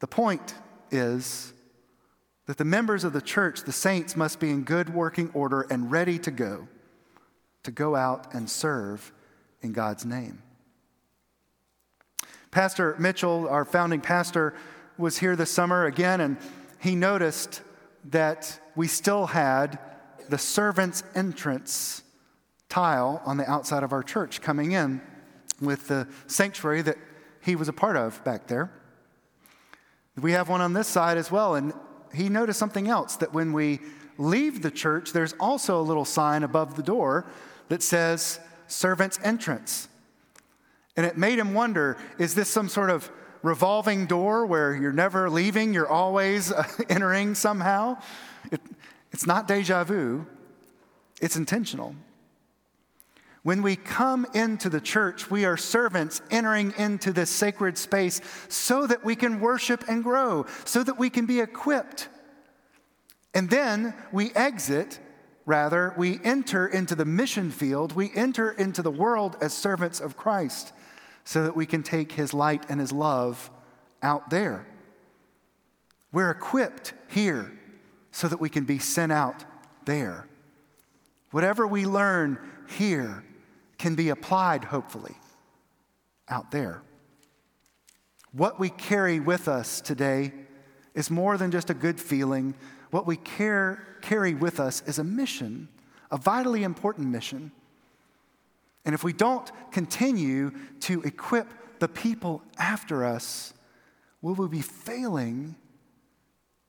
The 0.00 0.06
point 0.08 0.54
is 0.90 1.52
that 2.46 2.58
the 2.58 2.64
members 2.64 3.04
of 3.04 3.12
the 3.12 3.22
church, 3.22 3.62
the 3.62 3.72
saints, 3.72 4.16
must 4.16 4.40
be 4.40 4.50
in 4.50 4.64
good 4.64 4.92
working 4.92 5.30
order 5.32 5.62
and 5.70 5.90
ready 5.92 6.18
to 6.18 6.30
go, 6.30 6.66
to 7.62 7.70
go 7.70 7.94
out 7.94 8.34
and 8.34 8.50
serve 8.50 9.12
in 9.62 9.72
God's 9.72 10.04
name. 10.04 10.42
Pastor 12.50 12.96
Mitchell, 12.98 13.48
our 13.48 13.64
founding 13.64 14.00
pastor, 14.00 14.54
was 14.98 15.18
here 15.18 15.36
this 15.36 15.50
summer 15.50 15.86
again, 15.86 16.20
and 16.20 16.36
he 16.80 16.94
noticed 16.94 17.62
that 18.04 18.58
we 18.74 18.88
still 18.88 19.26
had 19.26 19.78
the 20.28 20.38
servant's 20.38 21.02
entrance 21.14 22.02
tile 22.68 23.20
on 23.24 23.36
the 23.36 23.50
outside 23.50 23.82
of 23.82 23.92
our 23.92 24.02
church 24.02 24.40
coming 24.40 24.72
in 24.72 25.00
with 25.60 25.88
the 25.88 26.08
sanctuary 26.26 26.82
that 26.82 26.96
he 27.42 27.54
was 27.56 27.68
a 27.68 27.72
part 27.72 27.96
of 27.96 28.22
back 28.24 28.46
there. 28.46 28.70
We 30.20 30.32
have 30.32 30.48
one 30.48 30.60
on 30.60 30.72
this 30.72 30.88
side 30.88 31.16
as 31.16 31.30
well, 31.30 31.54
and 31.54 31.72
he 32.14 32.28
noticed 32.28 32.58
something 32.58 32.88
else 32.88 33.16
that 33.16 33.32
when 33.32 33.52
we 33.52 33.80
leave 34.18 34.62
the 34.62 34.70
church, 34.70 35.12
there's 35.12 35.32
also 35.34 35.80
a 35.80 35.82
little 35.82 36.04
sign 36.04 36.42
above 36.42 36.76
the 36.76 36.82
door 36.82 37.26
that 37.68 37.82
says 37.82 38.38
servant's 38.66 39.18
entrance. 39.22 39.88
And 40.96 41.06
it 41.06 41.16
made 41.16 41.38
him 41.38 41.54
wonder 41.54 41.96
is 42.18 42.34
this 42.34 42.48
some 42.48 42.68
sort 42.68 42.90
of 42.90 43.10
revolving 43.42 44.06
door 44.06 44.46
where 44.46 44.74
you're 44.74 44.92
never 44.92 45.28
leaving, 45.28 45.74
you're 45.74 45.88
always 45.88 46.52
uh, 46.52 46.64
entering 46.88 47.34
somehow. 47.34 48.00
It, 48.50 48.60
it's 49.10 49.26
not 49.26 49.46
deja 49.46 49.84
vu, 49.84 50.26
it's 51.20 51.36
intentional. 51.36 51.94
When 53.42 53.62
we 53.62 53.74
come 53.74 54.24
into 54.34 54.68
the 54.68 54.80
church, 54.80 55.28
we 55.28 55.44
are 55.44 55.56
servants 55.56 56.22
entering 56.30 56.72
into 56.78 57.12
this 57.12 57.28
sacred 57.28 57.76
space 57.76 58.20
so 58.48 58.86
that 58.86 59.04
we 59.04 59.16
can 59.16 59.40
worship 59.40 59.84
and 59.88 60.04
grow, 60.04 60.46
so 60.64 60.84
that 60.84 60.96
we 60.96 61.10
can 61.10 61.26
be 61.26 61.40
equipped. 61.40 62.08
And 63.34 63.50
then 63.50 63.94
we 64.12 64.30
exit, 64.34 65.00
rather, 65.44 65.92
we 65.96 66.20
enter 66.22 66.68
into 66.68 66.94
the 66.94 67.04
mission 67.04 67.50
field, 67.50 67.94
we 67.94 68.12
enter 68.14 68.52
into 68.52 68.80
the 68.80 68.92
world 68.92 69.36
as 69.40 69.52
servants 69.52 69.98
of 69.98 70.16
Christ 70.16 70.72
so 71.24 71.44
that 71.44 71.56
we 71.56 71.66
can 71.66 71.82
take 71.82 72.12
his 72.12 72.34
light 72.34 72.64
and 72.68 72.80
his 72.80 72.92
love 72.92 73.50
out 74.02 74.30
there. 74.30 74.66
We're 76.12 76.30
equipped 76.30 76.94
here 77.08 77.52
so 78.10 78.28
that 78.28 78.40
we 78.40 78.48
can 78.48 78.64
be 78.64 78.78
sent 78.78 79.12
out 79.12 79.44
there. 79.84 80.28
Whatever 81.30 81.66
we 81.66 81.86
learn 81.86 82.38
here 82.68 83.24
can 83.78 83.94
be 83.94 84.10
applied, 84.10 84.64
hopefully, 84.64 85.16
out 86.28 86.50
there. 86.50 86.82
What 88.32 88.60
we 88.60 88.70
carry 88.70 89.20
with 89.20 89.48
us 89.48 89.80
today 89.80 90.32
is 90.94 91.10
more 91.10 91.36
than 91.38 91.50
just 91.50 91.70
a 91.70 91.74
good 91.74 92.00
feeling. 92.00 92.54
What 92.90 93.06
we 93.06 93.16
care, 93.16 93.98
carry 94.02 94.34
with 94.34 94.60
us 94.60 94.82
is 94.86 94.98
a 94.98 95.04
mission, 95.04 95.68
a 96.10 96.18
vitally 96.18 96.64
important 96.64 97.08
mission 97.08 97.52
and 98.84 98.94
if 98.94 99.04
we 99.04 99.12
don't 99.12 99.50
continue 99.70 100.52
to 100.80 101.02
equip 101.02 101.78
the 101.78 101.88
people 101.88 102.42
after 102.58 103.04
us, 103.04 103.54
will 104.20 104.34
we 104.34 104.48
be 104.48 104.62
failing 104.62 105.56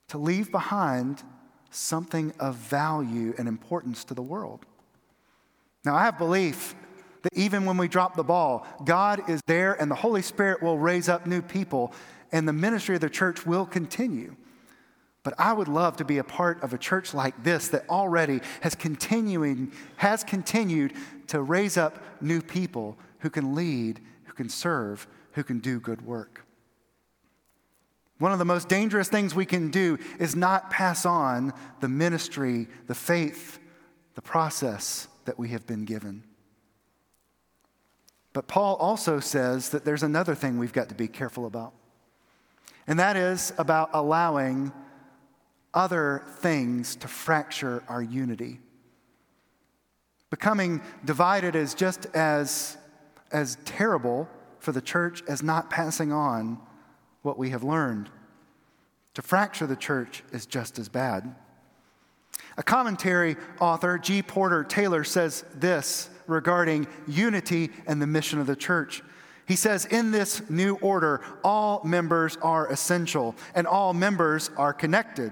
to 0.09 0.17
leave 0.17 0.51
behind 0.51 1.23
something 1.71 2.33
of 2.39 2.55
value 2.55 3.33
and 3.37 3.47
importance 3.47 4.03
to 4.05 4.13
the 4.13 4.21
world. 4.21 4.65
Now, 5.83 5.95
I 5.95 6.03
have 6.03 6.17
belief 6.17 6.75
that 7.23 7.33
even 7.33 7.65
when 7.65 7.77
we 7.77 7.87
drop 7.87 8.15
the 8.15 8.23
ball, 8.23 8.67
God 8.85 9.29
is 9.29 9.41
there 9.47 9.73
and 9.73 9.89
the 9.89 9.95
Holy 9.95 10.21
Spirit 10.21 10.61
will 10.61 10.77
raise 10.77 11.09
up 11.09 11.25
new 11.25 11.41
people 11.41 11.93
and 12.31 12.47
the 12.47 12.53
ministry 12.53 12.95
of 12.95 13.01
the 13.01 13.09
church 13.09 13.45
will 13.45 13.65
continue. 13.65 14.35
But 15.23 15.35
I 15.37 15.53
would 15.53 15.69
love 15.69 15.97
to 15.97 16.05
be 16.05 16.17
a 16.17 16.23
part 16.23 16.61
of 16.61 16.73
a 16.73 16.77
church 16.77 17.13
like 17.13 17.43
this 17.43 17.69
that 17.69 17.89
already 17.89 18.41
has 18.61 18.75
continuing 18.75 19.71
has 19.95 20.23
continued 20.23 20.93
to 21.27 21.41
raise 21.41 21.77
up 21.77 21.97
new 22.21 22.41
people 22.41 22.97
who 23.19 23.29
can 23.29 23.55
lead, 23.55 24.01
who 24.25 24.33
can 24.33 24.49
serve, 24.49 25.07
who 25.31 25.43
can 25.43 25.59
do 25.59 25.79
good 25.79 26.05
work. 26.05 26.45
One 28.19 28.33
of 28.33 28.39
the 28.39 28.45
most 28.45 28.67
dangerous 28.69 29.07
things 29.07 29.33
we 29.33 29.45
can 29.45 29.71
do 29.71 29.97
is 30.19 30.35
not 30.35 30.69
pass 30.69 31.05
on 31.05 31.53
the 31.79 31.89
ministry, 31.89 32.67
the 32.87 32.95
faith, 32.95 33.59
the 34.15 34.21
process 34.21 35.07
that 35.25 35.39
we 35.39 35.49
have 35.49 35.65
been 35.65 35.85
given. 35.85 36.23
But 38.33 38.47
Paul 38.47 38.75
also 38.75 39.19
says 39.19 39.69
that 39.69 39.85
there's 39.85 40.03
another 40.03 40.35
thing 40.35 40.57
we've 40.57 40.73
got 40.73 40.89
to 40.89 40.95
be 40.95 41.07
careful 41.07 41.45
about, 41.45 41.73
and 42.87 42.99
that 42.99 43.15
is 43.15 43.53
about 43.57 43.89
allowing 43.93 44.71
other 45.73 46.23
things 46.39 46.95
to 46.97 47.07
fracture 47.07 47.83
our 47.87 48.01
unity. 48.01 48.59
Becoming 50.29 50.81
divided 51.05 51.55
is 51.55 51.73
just 51.73 52.05
as, 52.15 52.77
as 53.31 53.57
terrible 53.65 54.27
for 54.59 54.71
the 54.71 54.81
church 54.81 55.23
as 55.27 55.43
not 55.43 55.69
passing 55.69 56.11
on 56.11 56.59
what 57.21 57.37
we 57.37 57.49
have 57.49 57.63
learned. 57.63 58.09
To 59.15 59.21
fracture 59.21 59.67
the 59.67 59.75
church 59.75 60.23
is 60.31 60.45
just 60.45 60.79
as 60.79 60.89
bad. 60.89 61.35
A 62.57 62.63
commentary 62.63 63.35
author, 63.59 63.97
G. 63.97 64.21
Porter 64.21 64.63
Taylor, 64.63 65.03
says 65.03 65.45
this 65.53 66.09
regarding 66.27 66.87
unity 67.07 67.69
and 67.85 68.01
the 68.01 68.07
mission 68.07 68.39
of 68.39 68.47
the 68.47 68.55
church. 68.55 69.03
He 69.47 69.55
says, 69.55 69.85
In 69.85 70.11
this 70.11 70.49
new 70.49 70.75
order, 70.75 71.21
all 71.43 71.81
members 71.83 72.37
are 72.41 72.67
essential 72.71 73.35
and 73.55 73.67
all 73.67 73.93
members 73.93 74.49
are 74.57 74.73
connected. 74.73 75.31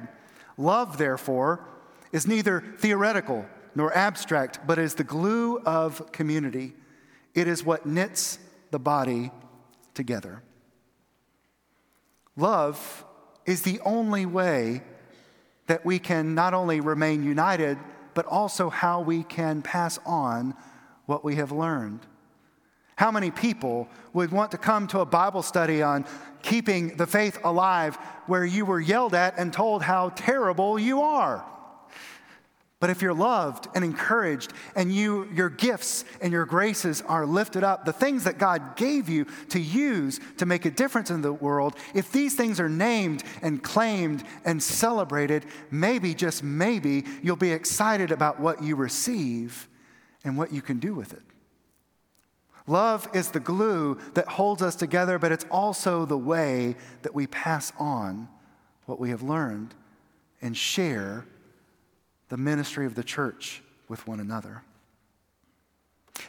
Love, 0.57 0.97
therefore, 0.97 1.67
is 2.11 2.27
neither 2.27 2.61
theoretical 2.77 3.45
nor 3.75 3.95
abstract, 3.95 4.59
but 4.67 4.77
is 4.77 4.95
the 4.95 5.03
glue 5.03 5.59
of 5.59 6.11
community. 6.11 6.73
It 7.33 7.47
is 7.47 7.63
what 7.63 7.85
knits 7.85 8.39
the 8.71 8.79
body 8.79 9.31
together. 9.93 10.43
Love 12.35 13.05
is 13.45 13.61
the 13.61 13.79
only 13.81 14.25
way 14.25 14.83
that 15.67 15.85
we 15.85 15.99
can 15.99 16.35
not 16.35 16.53
only 16.53 16.81
remain 16.81 17.23
united, 17.23 17.77
but 18.13 18.25
also 18.25 18.69
how 18.69 19.01
we 19.01 19.23
can 19.23 19.61
pass 19.61 19.99
on 20.05 20.53
what 21.05 21.23
we 21.23 21.35
have 21.35 21.51
learned. 21.51 22.05
How 22.95 23.11
many 23.11 23.31
people 23.31 23.87
would 24.13 24.31
want 24.31 24.51
to 24.51 24.57
come 24.57 24.87
to 24.87 24.99
a 24.99 25.05
Bible 25.05 25.41
study 25.41 25.81
on 25.81 26.05
keeping 26.41 26.97
the 26.97 27.07
faith 27.07 27.39
alive 27.43 27.95
where 28.27 28.45
you 28.45 28.65
were 28.65 28.79
yelled 28.79 29.13
at 29.13 29.37
and 29.37 29.51
told 29.51 29.81
how 29.81 30.09
terrible 30.09 30.77
you 30.77 31.01
are? 31.01 31.45
But 32.81 32.89
if 32.89 33.03
you're 33.03 33.13
loved 33.13 33.67
and 33.75 33.85
encouraged 33.85 34.53
and 34.75 34.91
you, 34.91 35.29
your 35.31 35.49
gifts 35.49 36.03
and 36.19 36.33
your 36.33 36.45
graces 36.45 37.03
are 37.03 37.27
lifted 37.27 37.63
up, 37.63 37.85
the 37.85 37.93
things 37.93 38.23
that 38.23 38.39
God 38.39 38.75
gave 38.75 39.07
you 39.07 39.27
to 39.49 39.59
use 39.59 40.19
to 40.37 40.47
make 40.47 40.65
a 40.65 40.71
difference 40.71 41.11
in 41.11 41.21
the 41.21 41.31
world, 41.31 41.75
if 41.93 42.11
these 42.11 42.33
things 42.33 42.59
are 42.59 42.67
named 42.67 43.23
and 43.43 43.61
claimed 43.61 44.23
and 44.45 44.61
celebrated, 44.61 45.45
maybe, 45.69 46.15
just 46.15 46.43
maybe, 46.43 47.05
you'll 47.21 47.35
be 47.35 47.51
excited 47.51 48.11
about 48.11 48.39
what 48.39 48.63
you 48.63 48.75
receive 48.75 49.69
and 50.23 50.35
what 50.35 50.51
you 50.51 50.63
can 50.63 50.79
do 50.79 50.95
with 50.95 51.13
it. 51.13 51.21
Love 52.67 53.07
is 53.13 53.31
the 53.31 53.39
glue 53.39 53.97
that 54.13 54.27
holds 54.27 54.61
us 54.61 54.75
together, 54.75 55.17
but 55.17 55.31
it's 55.31 55.45
also 55.49 56.05
the 56.05 56.17
way 56.17 56.75
that 57.01 57.13
we 57.13 57.27
pass 57.27 57.73
on 57.79 58.27
what 58.85 58.99
we 58.99 59.09
have 59.09 59.23
learned 59.23 59.73
and 60.41 60.55
share 60.55 61.25
the 62.29 62.37
ministry 62.37 62.85
of 62.85 62.95
the 62.95 63.03
church 63.03 63.61
with 63.87 64.07
one 64.07 64.19
another. 64.19 64.63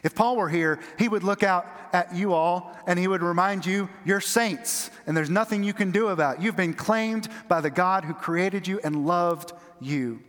If 0.03 0.15
Paul 0.15 0.35
were 0.35 0.49
here, 0.49 0.79
he 0.97 1.07
would 1.07 1.23
look 1.23 1.43
out 1.43 1.65
at 1.93 2.13
you 2.15 2.33
all 2.33 2.75
and 2.87 2.97
he 2.97 3.07
would 3.07 3.21
remind 3.21 3.65
you, 3.65 3.89
you're 4.03 4.19
saints 4.19 4.91
and 5.05 5.15
there's 5.15 5.29
nothing 5.29 5.63
you 5.63 5.73
can 5.73 5.91
do 5.91 6.07
about 6.07 6.37
it. 6.37 6.41
You've 6.41 6.57
been 6.57 6.73
claimed 6.73 7.29
by 7.47 7.61
the 7.61 7.69
God 7.69 8.03
who 8.03 8.13
created 8.13 8.67
you 8.67 8.79
and 8.83 9.05
loved 9.05 9.53
you. 9.79 10.21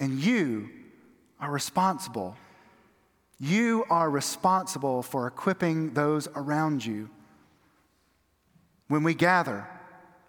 And 0.00 0.18
you 0.18 0.70
are 1.40 1.50
responsible. 1.50 2.36
You 3.38 3.84
are 3.90 4.08
responsible 4.08 5.02
for 5.02 5.26
equipping 5.26 5.94
those 5.94 6.28
around 6.36 6.84
you. 6.84 7.10
When 8.88 9.02
we 9.02 9.14
gather, 9.14 9.66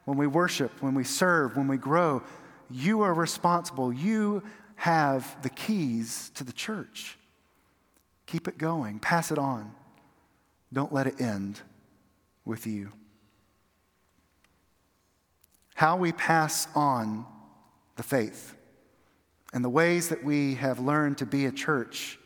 when 0.05 0.17
we 0.17 0.27
worship, 0.27 0.71
when 0.81 0.95
we 0.95 1.03
serve, 1.03 1.55
when 1.55 1.67
we 1.67 1.77
grow, 1.77 2.23
you 2.69 3.01
are 3.01 3.13
responsible. 3.13 3.93
You 3.93 4.43
have 4.75 5.41
the 5.43 5.49
keys 5.49 6.31
to 6.35 6.43
the 6.43 6.53
church. 6.53 7.17
Keep 8.25 8.47
it 8.47 8.57
going, 8.57 8.99
pass 8.99 9.31
it 9.31 9.37
on. 9.37 9.73
Don't 10.71 10.91
let 10.91 11.07
it 11.07 11.21
end 11.21 11.61
with 12.45 12.65
you. 12.65 12.91
How 15.75 15.97
we 15.97 16.11
pass 16.11 16.67
on 16.75 17.25
the 17.95 18.03
faith 18.03 18.55
and 19.53 19.63
the 19.63 19.69
ways 19.69 20.09
that 20.09 20.23
we 20.23 20.55
have 20.55 20.79
learned 20.79 21.19
to 21.19 21.25
be 21.25 21.45
a 21.45 21.51
church, 21.51 22.19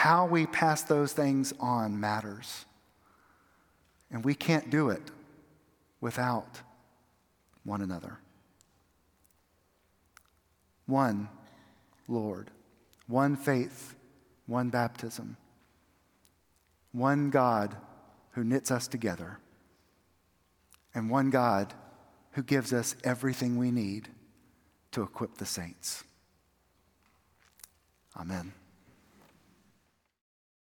how 0.00 0.24
we 0.24 0.46
pass 0.46 0.82
those 0.82 1.12
things 1.12 1.52
on 1.60 2.00
matters. 2.00 2.64
And 4.10 4.24
we 4.24 4.34
can't 4.34 4.70
do 4.70 4.88
it 4.88 5.10
without 6.00 6.62
one 7.64 7.82
another 7.82 8.18
one 10.86 11.28
Lord, 12.08 12.50
one 13.08 13.36
faith, 13.36 13.94
one 14.46 14.70
baptism, 14.70 15.36
one 16.92 17.28
God 17.28 17.76
who 18.30 18.42
knits 18.42 18.70
us 18.70 18.88
together, 18.88 19.38
and 20.94 21.10
one 21.10 21.28
God 21.28 21.74
who 22.32 22.42
gives 22.42 22.72
us 22.72 22.96
everything 23.04 23.58
we 23.58 23.70
need 23.70 24.08
to 24.92 25.02
equip 25.02 25.36
the 25.36 25.46
saints. 25.46 26.04
Amen. 28.18 28.54